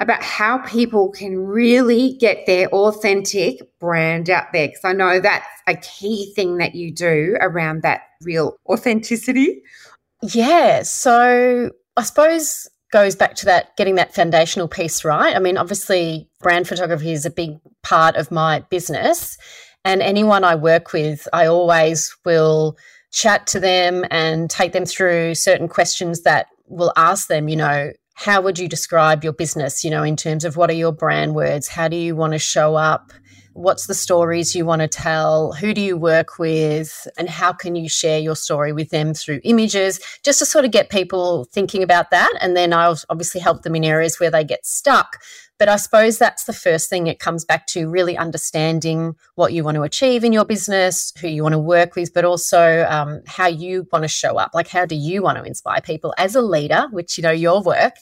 about 0.00 0.22
how 0.22 0.58
people 0.58 1.12
can 1.12 1.38
really 1.38 2.16
get 2.18 2.46
their 2.46 2.68
authentic 2.70 3.60
brand 3.78 4.28
out 4.28 4.46
there? 4.52 4.68
Because 4.68 4.84
I 4.84 4.92
know 4.92 5.20
that's 5.20 5.46
a 5.68 5.76
key 5.76 6.32
thing 6.34 6.56
that 6.56 6.74
you 6.74 6.92
do 6.92 7.36
around 7.40 7.82
that 7.82 8.02
real 8.22 8.56
authenticity. 8.68 9.62
Yeah. 10.22 10.82
So 10.82 11.70
I 11.96 12.02
suppose 12.02 12.68
goes 12.92 13.16
back 13.16 13.34
to 13.36 13.46
that 13.46 13.76
getting 13.76 13.96
that 13.96 14.14
foundational 14.14 14.68
piece 14.68 15.04
right. 15.04 15.34
I 15.34 15.38
mean, 15.38 15.56
obviously, 15.56 16.28
brand 16.40 16.68
photography 16.68 17.12
is 17.12 17.26
a 17.26 17.30
big 17.30 17.58
part 17.82 18.16
of 18.16 18.30
my 18.30 18.60
business. 18.70 19.36
And 19.84 20.00
anyone 20.00 20.44
I 20.44 20.54
work 20.54 20.92
with, 20.92 21.26
I 21.32 21.46
always 21.46 22.14
will 22.24 22.76
chat 23.10 23.46
to 23.48 23.60
them 23.60 24.04
and 24.10 24.48
take 24.48 24.72
them 24.72 24.86
through 24.86 25.34
certain 25.34 25.68
questions 25.68 26.22
that 26.22 26.46
will 26.66 26.92
ask 26.96 27.28
them, 27.28 27.48
you 27.48 27.56
know, 27.56 27.92
how 28.14 28.40
would 28.40 28.58
you 28.58 28.68
describe 28.68 29.24
your 29.24 29.32
business, 29.32 29.82
you 29.82 29.90
know, 29.90 30.02
in 30.02 30.16
terms 30.16 30.44
of 30.44 30.56
what 30.56 30.70
are 30.70 30.74
your 30.74 30.92
brand 30.92 31.34
words? 31.34 31.68
How 31.68 31.88
do 31.88 31.96
you 31.96 32.14
want 32.14 32.34
to 32.34 32.38
show 32.38 32.76
up? 32.76 33.12
What's 33.54 33.86
the 33.86 33.94
stories 33.94 34.54
you 34.54 34.64
want 34.64 34.82
to 34.82 34.88
tell? 34.88 35.52
Who 35.52 35.74
do 35.74 35.80
you 35.80 35.96
work 35.96 36.38
with? 36.38 37.06
And 37.18 37.28
how 37.28 37.52
can 37.52 37.76
you 37.76 37.88
share 37.88 38.18
your 38.18 38.36
story 38.36 38.72
with 38.72 38.90
them 38.90 39.14
through 39.14 39.40
images? 39.44 40.00
Just 40.22 40.38
to 40.38 40.46
sort 40.46 40.64
of 40.64 40.70
get 40.70 40.90
people 40.90 41.44
thinking 41.52 41.82
about 41.82 42.10
that. 42.10 42.32
And 42.40 42.56
then 42.56 42.72
I'll 42.72 42.98
obviously 43.10 43.40
help 43.40 43.62
them 43.62 43.76
in 43.76 43.84
areas 43.84 44.18
where 44.18 44.30
they 44.30 44.44
get 44.44 44.64
stuck. 44.64 45.18
But 45.62 45.68
I 45.68 45.76
suppose 45.76 46.18
that's 46.18 46.42
the 46.42 46.52
first 46.52 46.90
thing 46.90 47.06
it 47.06 47.20
comes 47.20 47.44
back 47.44 47.68
to 47.68 47.88
really 47.88 48.16
understanding 48.16 49.14
what 49.36 49.52
you 49.52 49.62
want 49.62 49.76
to 49.76 49.84
achieve 49.84 50.24
in 50.24 50.32
your 50.32 50.44
business, 50.44 51.12
who 51.20 51.28
you 51.28 51.44
want 51.44 51.52
to 51.52 51.58
work 51.60 51.94
with, 51.94 52.12
but 52.12 52.24
also 52.24 52.84
um, 52.90 53.20
how 53.28 53.46
you 53.46 53.86
want 53.92 54.02
to 54.02 54.08
show 54.08 54.38
up. 54.38 54.50
Like, 54.54 54.66
how 54.66 54.86
do 54.86 54.96
you 54.96 55.22
want 55.22 55.38
to 55.38 55.44
inspire 55.44 55.80
people 55.80 56.14
as 56.18 56.34
a 56.34 56.42
leader, 56.42 56.88
which, 56.90 57.16
you 57.16 57.22
know, 57.22 57.30
your 57.30 57.62
work? 57.62 57.94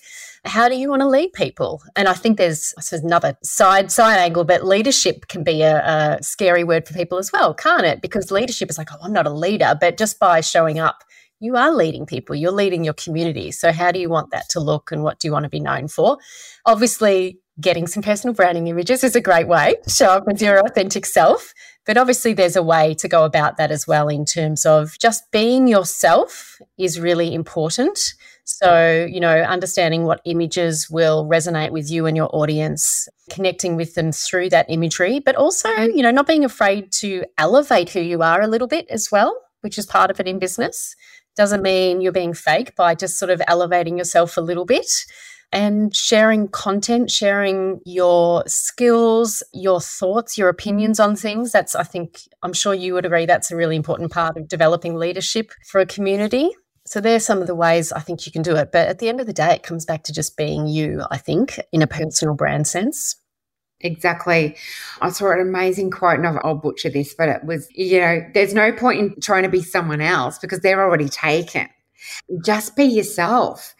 How 0.46 0.70
do 0.70 0.74
you 0.74 0.88
want 0.88 1.02
to 1.02 1.06
lead 1.06 1.34
people? 1.34 1.82
And 1.96 2.08
I 2.08 2.14
think 2.14 2.38
there's 2.38 2.72
I 2.78 2.96
another 2.96 3.36
side 3.42 3.92
side 3.92 4.16
angle, 4.16 4.44
but 4.44 4.64
leadership 4.64 5.28
can 5.28 5.44
be 5.44 5.60
a, 5.60 5.84
a 5.84 6.22
scary 6.22 6.64
word 6.64 6.88
for 6.88 6.94
people 6.94 7.18
as 7.18 7.30
well, 7.30 7.52
can't 7.52 7.84
it? 7.84 8.00
Because 8.00 8.30
leadership 8.30 8.70
is 8.70 8.78
like, 8.78 8.88
oh, 8.90 9.00
I'm 9.02 9.12
not 9.12 9.26
a 9.26 9.34
leader, 9.34 9.76
but 9.78 9.98
just 9.98 10.18
by 10.18 10.40
showing 10.40 10.78
up 10.78 11.04
you 11.40 11.56
are 11.56 11.74
leading 11.74 12.04
people, 12.04 12.36
you're 12.36 12.52
leading 12.52 12.84
your 12.84 12.94
community. 12.94 13.50
So, 13.50 13.72
how 13.72 13.90
do 13.92 13.98
you 13.98 14.10
want 14.10 14.30
that 14.30 14.48
to 14.50 14.60
look 14.60 14.92
and 14.92 15.02
what 15.02 15.18
do 15.18 15.26
you 15.26 15.32
want 15.32 15.44
to 15.44 15.48
be 15.48 15.60
known 15.60 15.88
for? 15.88 16.18
Obviously, 16.66 17.38
getting 17.60 17.86
some 17.86 18.02
personal 18.02 18.34
branding 18.34 18.66
images 18.66 19.04
is 19.04 19.16
a 19.16 19.20
great 19.20 19.48
way 19.48 19.76
to 19.84 19.90
show 19.90 20.06
up 20.06 20.24
as 20.28 20.40
your 20.40 20.58
authentic 20.64 21.06
self. 21.06 21.52
But 21.86 21.96
obviously, 21.96 22.34
there's 22.34 22.56
a 22.56 22.62
way 22.62 22.94
to 22.94 23.08
go 23.08 23.24
about 23.24 23.56
that 23.56 23.70
as 23.70 23.86
well 23.86 24.08
in 24.08 24.24
terms 24.24 24.66
of 24.66 24.98
just 24.98 25.30
being 25.32 25.66
yourself 25.66 26.60
is 26.78 27.00
really 27.00 27.34
important. 27.34 28.14
So, 28.44 29.06
you 29.10 29.20
know, 29.20 29.42
understanding 29.42 30.04
what 30.04 30.20
images 30.24 30.88
will 30.90 31.26
resonate 31.26 31.70
with 31.70 31.90
you 31.90 32.06
and 32.06 32.16
your 32.16 32.34
audience, 32.34 33.08
connecting 33.30 33.76
with 33.76 33.94
them 33.94 34.12
through 34.12 34.50
that 34.50 34.66
imagery, 34.68 35.20
but 35.20 35.36
also, 35.36 35.68
you 35.68 36.02
know, 36.02 36.10
not 36.10 36.26
being 36.26 36.44
afraid 36.44 36.92
to 36.92 37.24
elevate 37.38 37.90
who 37.90 38.00
you 38.00 38.22
are 38.22 38.42
a 38.42 38.48
little 38.48 38.68
bit 38.68 38.86
as 38.90 39.10
well, 39.10 39.34
which 39.60 39.78
is 39.78 39.86
part 39.86 40.10
of 40.10 40.20
it 40.20 40.28
in 40.28 40.38
business. 40.38 40.94
Doesn't 41.36 41.62
mean 41.62 42.00
you're 42.00 42.12
being 42.12 42.34
fake 42.34 42.74
by 42.76 42.94
just 42.94 43.18
sort 43.18 43.30
of 43.30 43.40
elevating 43.46 43.98
yourself 43.98 44.36
a 44.36 44.42
little 44.42 44.66
bit 44.66 44.90
and 45.52 45.94
sharing 45.94 46.48
content, 46.48 47.10
sharing 47.10 47.80
your 47.84 48.44
skills, 48.46 49.42
your 49.52 49.80
thoughts, 49.80 50.38
your 50.38 50.48
opinions 50.48 51.00
on 51.00 51.16
things. 51.16 51.50
That's, 51.50 51.74
I 51.74 51.82
think, 51.82 52.20
I'm 52.42 52.52
sure 52.52 52.72
you 52.72 52.94
would 52.94 53.04
agree, 53.04 53.26
that's 53.26 53.50
a 53.50 53.56
really 53.56 53.76
important 53.76 54.12
part 54.12 54.36
of 54.36 54.48
developing 54.48 54.94
leadership 54.94 55.50
for 55.66 55.80
a 55.80 55.86
community. 55.86 56.50
So 56.86 57.00
there's 57.00 57.26
some 57.26 57.40
of 57.40 57.46
the 57.46 57.54
ways 57.54 57.92
I 57.92 58.00
think 58.00 58.26
you 58.26 58.32
can 58.32 58.42
do 58.42 58.56
it. 58.56 58.70
But 58.72 58.88
at 58.88 58.98
the 58.98 59.08
end 59.08 59.20
of 59.20 59.26
the 59.26 59.32
day, 59.32 59.54
it 59.54 59.62
comes 59.62 59.84
back 59.84 60.04
to 60.04 60.12
just 60.12 60.36
being 60.36 60.66
you, 60.66 61.02
I 61.10 61.18
think, 61.18 61.60
in 61.72 61.82
a 61.82 61.86
personal 61.86 62.34
brand 62.34 62.66
sense. 62.66 63.16
Exactly. 63.80 64.56
I 65.00 65.10
saw 65.10 65.32
an 65.32 65.40
amazing 65.40 65.90
quote, 65.90 66.18
and 66.18 66.38
I'll 66.44 66.54
butcher 66.54 66.90
this, 66.90 67.14
but 67.14 67.28
it 67.28 67.44
was, 67.44 67.66
you 67.70 67.98
know, 67.98 68.20
there's 68.34 68.54
no 68.54 68.72
point 68.72 68.98
in 69.00 69.20
trying 69.20 69.44
to 69.44 69.48
be 69.48 69.62
someone 69.62 70.00
else 70.00 70.38
because 70.38 70.60
they're 70.60 70.82
already 70.82 71.08
taken. 71.08 71.68
Just 72.44 72.76
be 72.76 72.84
yourself. 72.84 73.74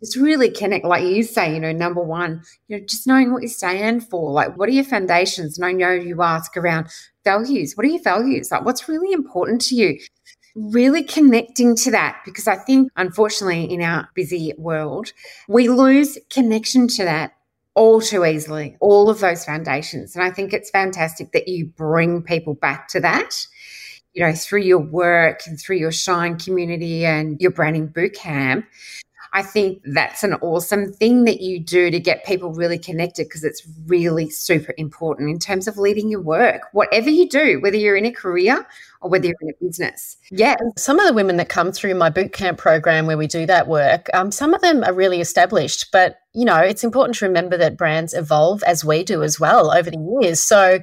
Just 0.00 0.16
really 0.16 0.50
connect, 0.50 0.84
like 0.84 1.04
you 1.04 1.22
say, 1.22 1.54
you 1.54 1.60
know, 1.60 1.72
number 1.72 2.02
one, 2.02 2.42
you 2.68 2.78
know, 2.78 2.84
just 2.84 3.06
knowing 3.06 3.32
what 3.32 3.42
you 3.42 3.48
stand 3.48 4.06
for. 4.08 4.30
Like, 4.30 4.56
what 4.56 4.68
are 4.68 4.72
your 4.72 4.84
foundations? 4.84 5.58
And 5.58 5.64
I 5.64 5.72
know 5.72 5.92
you 5.92 6.22
ask 6.22 6.56
around 6.56 6.88
values. 7.24 7.74
What 7.74 7.86
are 7.86 7.90
your 7.90 8.02
values? 8.02 8.50
Like, 8.50 8.64
what's 8.64 8.88
really 8.88 9.12
important 9.12 9.60
to 9.62 9.74
you? 9.74 9.98
Really 10.54 11.02
connecting 11.02 11.76
to 11.76 11.90
that 11.90 12.20
because 12.24 12.46
I 12.46 12.56
think, 12.56 12.90
unfortunately, 12.96 13.64
in 13.64 13.82
our 13.82 14.08
busy 14.14 14.52
world, 14.58 15.12
we 15.48 15.68
lose 15.68 16.18
connection 16.30 16.88
to 16.88 17.04
that 17.04 17.32
all 17.74 18.00
too 18.00 18.24
easily, 18.24 18.76
all 18.80 19.10
of 19.10 19.20
those 19.20 19.44
foundations. 19.44 20.16
And 20.16 20.24
I 20.24 20.30
think 20.30 20.52
it's 20.52 20.70
fantastic 20.70 21.32
that 21.32 21.46
you 21.46 21.66
bring 21.66 22.22
people 22.22 22.54
back 22.54 22.88
to 22.88 23.00
that, 23.00 23.46
you 24.14 24.24
know, 24.24 24.32
through 24.32 24.62
your 24.62 24.78
work 24.78 25.40
and 25.46 25.60
through 25.60 25.76
your 25.76 25.92
Shine 25.92 26.38
community 26.38 27.04
and 27.04 27.38
your 27.38 27.50
branding 27.50 27.88
bootcamp. 27.88 28.64
I 29.36 29.42
think 29.42 29.82
that's 29.84 30.24
an 30.24 30.32
awesome 30.40 30.94
thing 30.94 31.24
that 31.24 31.42
you 31.42 31.60
do 31.60 31.90
to 31.90 32.00
get 32.00 32.24
people 32.24 32.54
really 32.54 32.78
connected 32.78 33.24
because 33.24 33.44
it's 33.44 33.68
really 33.84 34.30
super 34.30 34.72
important 34.78 35.28
in 35.28 35.38
terms 35.38 35.68
of 35.68 35.76
leading 35.76 36.08
your 36.08 36.22
work, 36.22 36.62
whatever 36.72 37.10
you 37.10 37.28
do, 37.28 37.60
whether 37.60 37.76
you're 37.76 37.96
in 37.96 38.06
a 38.06 38.10
career 38.10 38.66
or 39.02 39.10
whether 39.10 39.26
you're 39.26 39.36
in 39.42 39.50
a 39.50 39.64
business. 39.64 40.16
Yeah. 40.30 40.56
Some 40.78 40.98
of 40.98 41.06
the 41.06 41.12
women 41.12 41.36
that 41.36 41.50
come 41.50 41.70
through 41.70 41.96
my 41.96 42.08
bootcamp 42.08 42.56
program 42.56 43.04
where 43.04 43.18
we 43.18 43.26
do 43.26 43.44
that 43.44 43.68
work, 43.68 44.08
um, 44.14 44.32
some 44.32 44.54
of 44.54 44.62
them 44.62 44.82
are 44.84 44.94
really 44.94 45.20
established, 45.20 45.92
but 45.92 46.18
you 46.36 46.44
know, 46.44 46.58
it's 46.58 46.84
important 46.84 47.16
to 47.16 47.24
remember 47.24 47.56
that 47.56 47.78
brands 47.78 48.12
evolve 48.12 48.62
as 48.64 48.84
we 48.84 49.02
do 49.02 49.22
as 49.22 49.40
well 49.40 49.72
over 49.74 49.90
the 49.90 50.18
years. 50.20 50.44
So, 50.44 50.74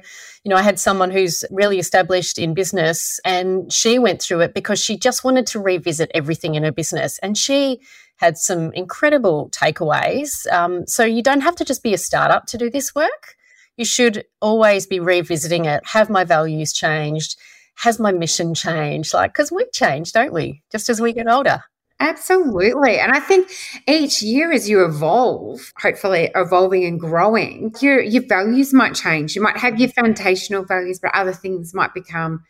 you 0.42 0.50
know, 0.50 0.56
I 0.56 0.62
had 0.62 0.80
someone 0.80 1.12
who's 1.12 1.44
really 1.48 1.78
established 1.78 2.38
in 2.38 2.54
business 2.54 3.20
and 3.24 3.72
she 3.72 4.00
went 4.00 4.20
through 4.20 4.40
it 4.40 4.52
because 4.52 4.82
she 4.82 4.98
just 4.98 5.22
wanted 5.22 5.46
to 5.46 5.60
revisit 5.60 6.10
everything 6.12 6.56
in 6.56 6.64
her 6.64 6.72
business. 6.72 7.20
And 7.20 7.38
she 7.38 7.80
had 8.16 8.36
some 8.36 8.72
incredible 8.72 9.48
takeaways. 9.50 10.44
Um, 10.52 10.88
so 10.88 11.04
you 11.04 11.22
don't 11.22 11.42
have 11.42 11.54
to 11.56 11.64
just 11.64 11.84
be 11.84 11.94
a 11.94 11.98
startup 11.98 12.46
to 12.46 12.58
do 12.58 12.68
this 12.68 12.92
work. 12.92 13.36
You 13.76 13.84
should 13.84 14.24
always 14.40 14.88
be 14.88 14.98
revisiting 14.98 15.66
it. 15.66 15.86
Have 15.86 16.10
my 16.10 16.24
values 16.24 16.72
changed? 16.72 17.36
Has 17.76 18.00
my 18.00 18.10
mission 18.10 18.54
changed? 18.54 19.14
Like, 19.14 19.32
because 19.32 19.52
we 19.52 19.66
change, 19.72 20.10
don't 20.10 20.32
we? 20.32 20.62
Just 20.72 20.88
as 20.88 21.00
we 21.00 21.12
get 21.12 21.28
older. 21.28 21.62
Absolutely. 22.00 22.98
And 22.98 23.12
I 23.12 23.20
think 23.20 23.50
each 23.88 24.20
year 24.20 24.50
as 24.52 24.68
you 24.68 24.84
evolve, 24.84 25.72
hopefully 25.80 26.30
evolving 26.34 26.84
and 26.84 26.98
growing, 26.98 27.72
your 27.80 28.00
your 28.02 28.26
values 28.26 28.74
might 28.74 28.94
change. 28.94 29.36
You 29.36 29.42
might 29.42 29.56
have 29.58 29.78
your 29.78 29.88
foundational 29.90 30.64
values, 30.64 30.98
but 31.00 31.14
other 31.14 31.32
things 31.32 31.72
might 31.72 31.94
become 31.94 32.42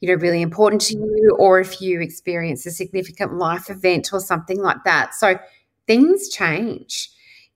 you 0.00 0.08
know 0.10 0.20
really 0.22 0.42
important 0.42 0.82
to 0.82 0.94
you 0.96 1.36
or 1.40 1.60
if 1.60 1.80
you 1.80 2.00
experience 2.00 2.66
a 2.66 2.70
significant 2.72 3.34
life 3.34 3.70
event 3.70 4.10
or 4.12 4.20
something 4.20 4.60
like 4.62 4.78
that 4.84 5.14
so 5.14 5.38
things 5.88 6.28
change 6.30 7.10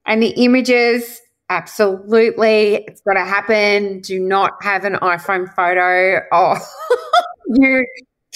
and 0.07 0.22
the 0.22 0.31
images 0.42 1.20
absolutely 1.51 2.85
it's 2.88 3.01
got 3.03 3.14
to 3.14 3.24
happen 3.24 4.01
do 4.01 4.20
not 4.20 4.53
have 4.62 4.85
an 4.85 4.94
iphone 5.03 5.53
photo 5.55 6.20
oh 6.33 6.57
you 7.57 7.87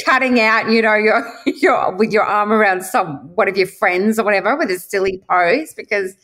cutting 0.05 0.41
out 0.41 0.71
you 0.71 0.81
know 0.81 0.95
your 0.95 1.31
your 1.47 1.95
with 1.97 2.13
your 2.13 2.25
arm 2.25 2.53
around 2.53 2.83
some 2.83 3.17
one 3.35 3.49
of 3.49 3.57
your 3.57 3.67
friends 3.67 4.19
or 4.19 4.25
whatever 4.25 4.57
with 4.57 4.71
a 4.71 4.79
silly 4.79 5.23
pose 5.29 5.75
because 5.75 6.17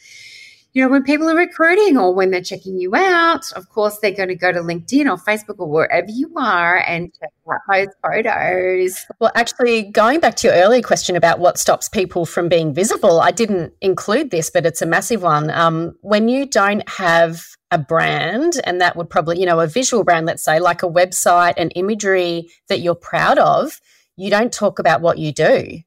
you 0.78 0.85
know, 0.85 0.90
when 0.90 1.02
people 1.02 1.28
are 1.28 1.35
recruiting 1.35 1.96
or 1.96 2.14
when 2.14 2.31
they're 2.31 2.42
checking 2.42 2.78
you 2.78 2.94
out, 2.94 3.50
of 3.52 3.68
course, 3.70 3.98
they're 3.98 4.12
going 4.12 4.28
to 4.28 4.37
go 4.37 4.52
to 4.52 4.61
LinkedIn 4.61 5.11
or 5.11 5.16
Facebook 5.16 5.59
or 5.59 5.68
wherever 5.68 6.09
you 6.09 6.31
are 6.37 6.78
and 6.87 7.11
check 7.18 7.31
out 7.50 7.61
those 7.68 7.88
photos. 8.00 9.04
Well, 9.18 9.33
actually, 9.35 9.90
going 9.90 10.20
back 10.20 10.37
to 10.37 10.48
your 10.48 10.57
earlier 10.57 10.83
question 10.83 11.16
about 11.16 11.40
what 11.40 11.59
stops 11.59 11.88
people 11.88 12.26
from 12.26 12.48
being 12.48 12.74
visible, 12.74 13.20
I 13.20 13.31
didn't 13.31 13.72
include 13.81 14.31
this, 14.31 14.50
but 14.50 14.66
it's 14.66 14.83
a 14.83 14.87
massive 14.87 15.22
one. 15.22 15.50
Um, 15.50 15.96
when 16.02 16.28
you 16.28 16.46
don't 16.46 16.88
have 16.88 17.42
a 17.70 17.78
brand, 17.78 18.54
and 18.64 18.81
that 18.81 18.96
would 18.96 19.11
probably, 19.11 19.38
you 19.38 19.46
know, 19.46 19.61
a 19.61 19.66
visual 19.66 20.04
brand, 20.04 20.26
let's 20.26 20.42
say, 20.42 20.59
like 20.59 20.83
a 20.83 20.88
website 20.88 21.54
and 21.57 21.72
imagery 21.74 22.48
that 22.68 22.81
you're 22.81 22.94
proud 22.94 23.38
of, 23.38 23.81
you 24.16 24.31
don't 24.31 24.52
talk 24.52 24.78
about 24.78 25.00
what 25.00 25.18
you 25.18 25.33
do. 25.33 25.81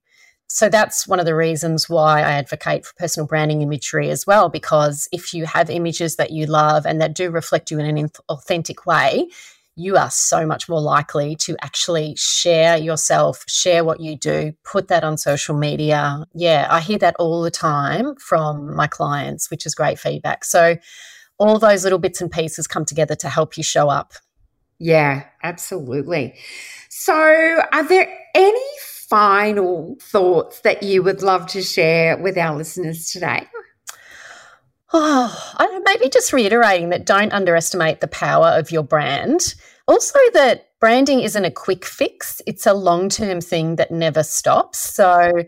So 0.48 0.68
that's 0.68 1.08
one 1.08 1.20
of 1.20 1.26
the 1.26 1.36
reasons 1.36 1.90
why 1.90 2.20
I 2.20 2.34
advocate 2.34 2.86
for 2.86 2.94
personal 2.96 3.26
branding 3.26 3.62
imagery 3.62 4.10
as 4.10 4.28
well, 4.28 4.50
because 4.50 5.08
if 5.14 5.34
you 5.34 5.46
have 5.46 5.70
images 5.70 6.18
that 6.18 6.32
you 6.32 6.46
love 6.46 6.86
and 6.86 7.00
that 7.00 7.16
do 7.16 7.32
reflect 7.32 7.72
you 7.72 7.80
in 7.80 7.98
an 7.98 8.10
authentic 8.28 8.86
way, 8.86 9.30
you 9.78 9.96
are 9.96 10.12
so 10.12 10.46
much 10.46 10.68
more 10.68 10.82
likely 10.82 11.36
to 11.38 11.56
actually 11.62 12.16
share 12.18 12.78
yourself, 12.78 13.46
share 13.48 13.86
what 13.86 14.02
you 14.02 14.18
do, 14.18 14.52
put 14.64 14.90
that 14.90 15.06
on 15.06 15.18
social 15.18 15.58
media. 15.58 16.26
Yeah, 16.34 16.68
I 16.70 16.82
hear 16.82 16.98
that 17.00 17.16
all 17.18 17.42
the 17.42 17.50
time 17.50 18.16
from 18.16 18.76
my 18.76 18.88
clients, 18.88 19.50
which 19.50 19.66
is 19.66 19.74
great 19.74 19.98
feedback. 19.98 20.44
So, 20.44 20.76
all 21.42 21.58
those 21.58 21.84
little 21.84 22.00
bits 22.00 22.22
and 22.22 22.32
pieces 22.32 22.68
come 22.68 22.86
together 22.86 23.16
to 23.16 23.28
help 23.28 23.58
you 23.58 23.64
show 23.64 23.90
up. 23.90 24.14
Yeah, 24.78 25.26
absolutely. 25.42 26.36
So, 26.90 27.14
are 27.14 27.84
there 27.84 28.08
any 28.36 28.60
final 29.10 29.98
thoughts 30.00 30.60
that 30.62 30.84
you 30.84 31.02
would 31.02 31.24
love 31.24 31.48
to 31.48 31.64
share 31.64 32.16
with 32.16 32.38
our 32.38 32.56
listeners 32.56 33.10
today? 33.10 33.48
Oh, 34.94 35.82
maybe 35.86 36.10
just 36.10 36.32
reiterating 36.32 36.90
that 36.90 37.06
don't 37.06 37.34
underestimate 37.34 38.02
the 38.02 38.08
power 38.08 38.48
of 38.50 38.72
your 38.72 38.84
brand. 38.84 39.56
Also, 39.88 40.20
that 40.34 40.68
branding 40.80 41.22
isn't 41.22 41.46
a 41.46 41.52
quick 41.52 41.86
fix, 41.86 42.42
it's 42.46 42.68
a 42.68 42.74
long 42.74 43.10
term 43.10 43.42
thing 43.42 43.78
that 43.78 43.90
never 43.90 44.22
stops. 44.22 44.78
So, 44.78 45.44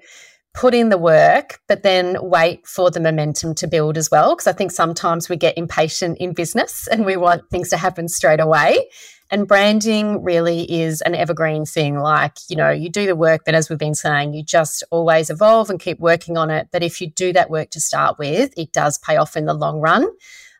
put 0.53 0.75
in 0.75 0.89
the 0.89 0.97
work, 0.97 1.59
but 1.67 1.83
then 1.83 2.17
wait 2.21 2.67
for 2.67 2.91
the 2.91 2.99
momentum 2.99 3.55
to 3.55 3.67
build 3.67 3.97
as 3.97 4.11
well. 4.11 4.35
Because 4.35 4.47
I 4.47 4.53
think 4.53 4.71
sometimes 4.71 5.27
we 5.27 5.35
get 5.35 5.57
impatient 5.57 6.17
in 6.19 6.33
business 6.33 6.87
and 6.87 7.05
we 7.05 7.17
want 7.17 7.49
things 7.49 7.69
to 7.69 7.77
happen 7.77 8.07
straight 8.07 8.39
away. 8.39 8.87
And 9.31 9.47
branding 9.47 10.23
really 10.23 10.71
is 10.71 11.01
an 11.01 11.15
evergreen 11.15 11.65
thing. 11.65 11.97
Like, 11.97 12.37
you 12.49 12.55
know, 12.55 12.69
you 12.69 12.89
do 12.89 13.07
the 13.07 13.15
work, 13.15 13.41
but 13.45 13.55
as 13.55 13.67
we've 13.67 13.79
been 13.79 13.95
saying, 13.95 14.35
you 14.35 14.43
just 14.43 14.83
always 14.91 15.31
evolve 15.31 15.71
and 15.71 15.79
keep 15.79 15.99
working 15.99 16.37
on 16.37 16.51
it. 16.51 16.67
But 16.71 16.83
if 16.83 17.01
you 17.01 17.09
do 17.09 17.33
that 17.33 17.49
work 17.49 17.71
to 17.71 17.81
start 17.81 18.19
with, 18.19 18.53
it 18.55 18.71
does 18.71 18.99
pay 18.99 19.17
off 19.17 19.35
in 19.35 19.45
the 19.45 19.55
long 19.55 19.79
run. 19.79 20.07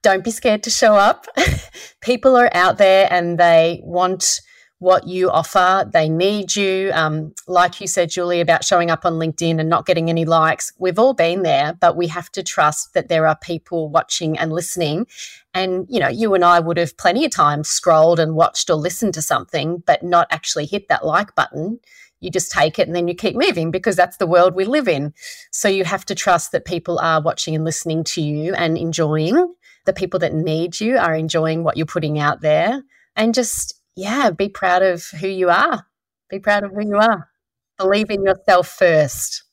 Don't 0.01 0.23
be 0.23 0.31
scared 0.31 0.63
to 0.63 0.71
show 0.71 0.95
up. 0.95 1.27
People 2.01 2.35
are 2.35 2.49
out 2.53 2.79
there 2.79 3.07
and 3.11 3.37
they 3.37 3.81
want 3.83 4.41
what 4.83 5.07
you 5.07 5.31
offer. 5.31 5.89
They 5.89 6.09
need 6.09 6.57
you. 6.57 6.91
Um, 6.93 7.33
like 7.47 7.79
you 7.79 7.87
said, 7.87 8.09
Julie, 8.09 8.41
about 8.41 8.65
showing 8.65 8.91
up 8.91 9.05
on 9.05 9.13
LinkedIn 9.13 9.57
and 9.57 9.69
not 9.69 9.85
getting 9.85 10.09
any 10.09 10.25
likes. 10.25 10.73
We've 10.77 10.99
all 10.99 11.13
been 11.13 11.43
there, 11.43 11.73
but 11.79 11.95
we 11.95 12.07
have 12.07 12.29
to 12.33 12.43
trust 12.43 12.93
that 12.93 13.07
there 13.07 13.25
are 13.25 13.37
people 13.37 13.89
watching 13.89 14.37
and 14.37 14.51
listening. 14.51 15.07
And, 15.53 15.87
you 15.89 16.01
know, 16.01 16.09
you 16.09 16.33
and 16.33 16.43
I 16.43 16.59
would 16.59 16.75
have 16.75 16.97
plenty 16.97 17.23
of 17.23 17.31
times 17.31 17.69
scrolled 17.69 18.19
and 18.19 18.35
watched 18.35 18.69
or 18.69 18.75
listened 18.75 19.13
to 19.13 19.21
something, 19.21 19.81
but 19.85 20.03
not 20.03 20.27
actually 20.29 20.65
hit 20.65 20.89
that 20.89 21.05
like 21.05 21.33
button. 21.33 21.79
You 22.19 22.29
just 22.29 22.51
take 22.51 22.77
it 22.77 22.85
and 22.85 22.95
then 22.95 23.07
you 23.07 23.15
keep 23.15 23.37
moving 23.37 23.71
because 23.71 23.95
that's 23.95 24.17
the 24.17 24.27
world 24.27 24.53
we 24.53 24.65
live 24.65 24.89
in. 24.89 25.13
So 25.51 25.69
you 25.69 25.85
have 25.85 26.03
to 26.05 26.15
trust 26.15 26.51
that 26.51 26.65
people 26.65 26.99
are 26.99 27.21
watching 27.21 27.55
and 27.55 27.63
listening 27.63 28.03
to 28.05 28.21
you 28.21 28.53
and 28.53 28.77
enjoying. 28.77 29.55
The 29.85 29.93
people 29.93 30.19
that 30.19 30.33
need 30.33 30.81
you 30.81 30.97
are 30.97 31.15
enjoying 31.15 31.63
what 31.63 31.77
you're 31.77 31.85
putting 31.85 32.19
out 32.19 32.41
there. 32.41 32.83
And 33.15 33.33
just 33.33 33.79
yeah, 33.95 34.31
be 34.31 34.49
proud 34.49 34.83
of 34.83 35.03
who 35.19 35.27
you 35.27 35.49
are. 35.49 35.85
Be 36.29 36.39
proud 36.39 36.63
of 36.63 36.71
who 36.71 36.85
you 36.85 36.97
are. 36.97 37.29
Believe 37.77 38.09
in 38.09 38.23
yourself 38.23 38.67
first. 38.67 39.43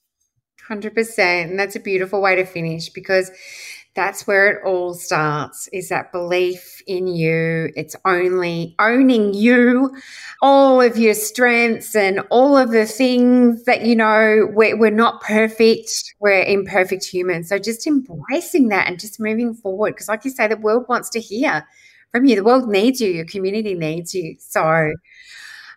100%. 0.68 1.18
And 1.18 1.58
that's 1.58 1.76
a 1.76 1.80
beautiful 1.80 2.22
way 2.22 2.36
to 2.36 2.44
finish 2.44 2.88
because 2.88 3.30
that's 3.96 4.24
where 4.26 4.48
it 4.52 4.64
all 4.64 4.94
starts 4.94 5.68
is 5.72 5.88
that 5.88 6.12
belief 6.12 6.80
in 6.86 7.08
you. 7.08 7.72
It's 7.74 7.96
only 8.04 8.76
owning 8.78 9.34
you, 9.34 9.96
all 10.40 10.80
of 10.80 10.96
your 10.96 11.14
strengths 11.14 11.96
and 11.96 12.20
all 12.30 12.56
of 12.56 12.70
the 12.70 12.86
things 12.86 13.64
that, 13.64 13.84
you 13.84 13.96
know, 13.96 14.48
we're, 14.52 14.78
we're 14.78 14.90
not 14.90 15.20
perfect. 15.22 16.14
We're 16.20 16.44
imperfect 16.44 17.04
humans. 17.04 17.48
So 17.48 17.58
just 17.58 17.86
embracing 17.86 18.68
that 18.68 18.86
and 18.86 19.00
just 19.00 19.18
moving 19.18 19.54
forward. 19.54 19.94
Because, 19.94 20.08
like 20.08 20.24
you 20.24 20.30
say, 20.30 20.46
the 20.46 20.56
world 20.56 20.86
wants 20.88 21.10
to 21.10 21.20
hear 21.20 21.66
from 22.12 22.24
you. 22.26 22.36
The 22.36 22.44
world 22.44 22.68
needs 22.68 23.00
you, 23.00 23.10
your 23.10 23.24
community 23.24 23.74
needs 23.74 24.14
you. 24.14 24.36
So, 24.38 24.92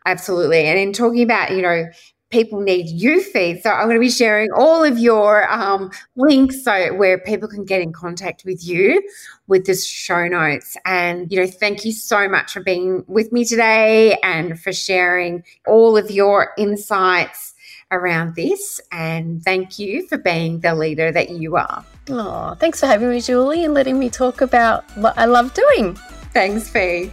absolutely. 0.06 0.66
And 0.66 0.80
in 0.80 0.94
talking 0.94 1.24
about, 1.24 1.52
you 1.52 1.62
know, 1.62 1.86
people 2.34 2.60
need 2.62 2.90
you 2.90 3.22
Fee. 3.22 3.62
So 3.62 3.70
I'm 3.70 3.86
going 3.86 3.96
to 3.96 4.00
be 4.00 4.10
sharing 4.10 4.52
all 4.54 4.84
of 4.84 4.98
your 4.98 5.50
um, 5.54 5.92
links 6.16 6.64
so 6.64 6.92
where 6.96 7.20
people 7.20 7.48
can 7.48 7.64
get 7.64 7.80
in 7.80 7.94
contact 7.94 8.44
with 8.44 8.66
you 8.66 9.08
with 9.46 9.68
the 9.68 9.76
show 9.76 10.28
notes. 10.28 10.76
And 10.84 11.32
you 11.32 11.40
know, 11.40 11.46
thank 11.46 11.86
you 11.86 11.92
so 11.92 12.28
much 12.28 12.52
for 12.54 12.62
being 12.62 13.06
with 13.08 13.32
me 13.32 13.46
today 13.46 14.18
and 14.24 14.60
for 14.60 14.74
sharing 14.74 15.44
all 15.68 15.96
of 15.96 16.10
your 16.10 16.54
insights 16.58 17.54
around 17.92 18.36
this. 18.36 18.82
And 18.92 19.44
thank 19.44 19.78
you 19.78 20.08
for 20.08 20.18
being 20.18 20.62
the 20.62 20.74
leader 20.74 21.12
that 21.12 21.30
you 21.30 21.56
are. 21.56 21.86
Oh, 22.10 22.56
thanks 22.60 22.80
for 22.80 22.88
having 22.88 23.12
me, 23.12 23.22
Julie, 23.22 23.64
and 23.64 23.76
letting 23.76 24.00
me 24.00 24.10
talk 24.10 24.42
about 24.42 24.84
what 24.98 25.16
I 25.20 25.26
love 25.26 25.54
doing. 25.54 26.00
Thanks, 26.34 26.68
Faye. 26.68 27.12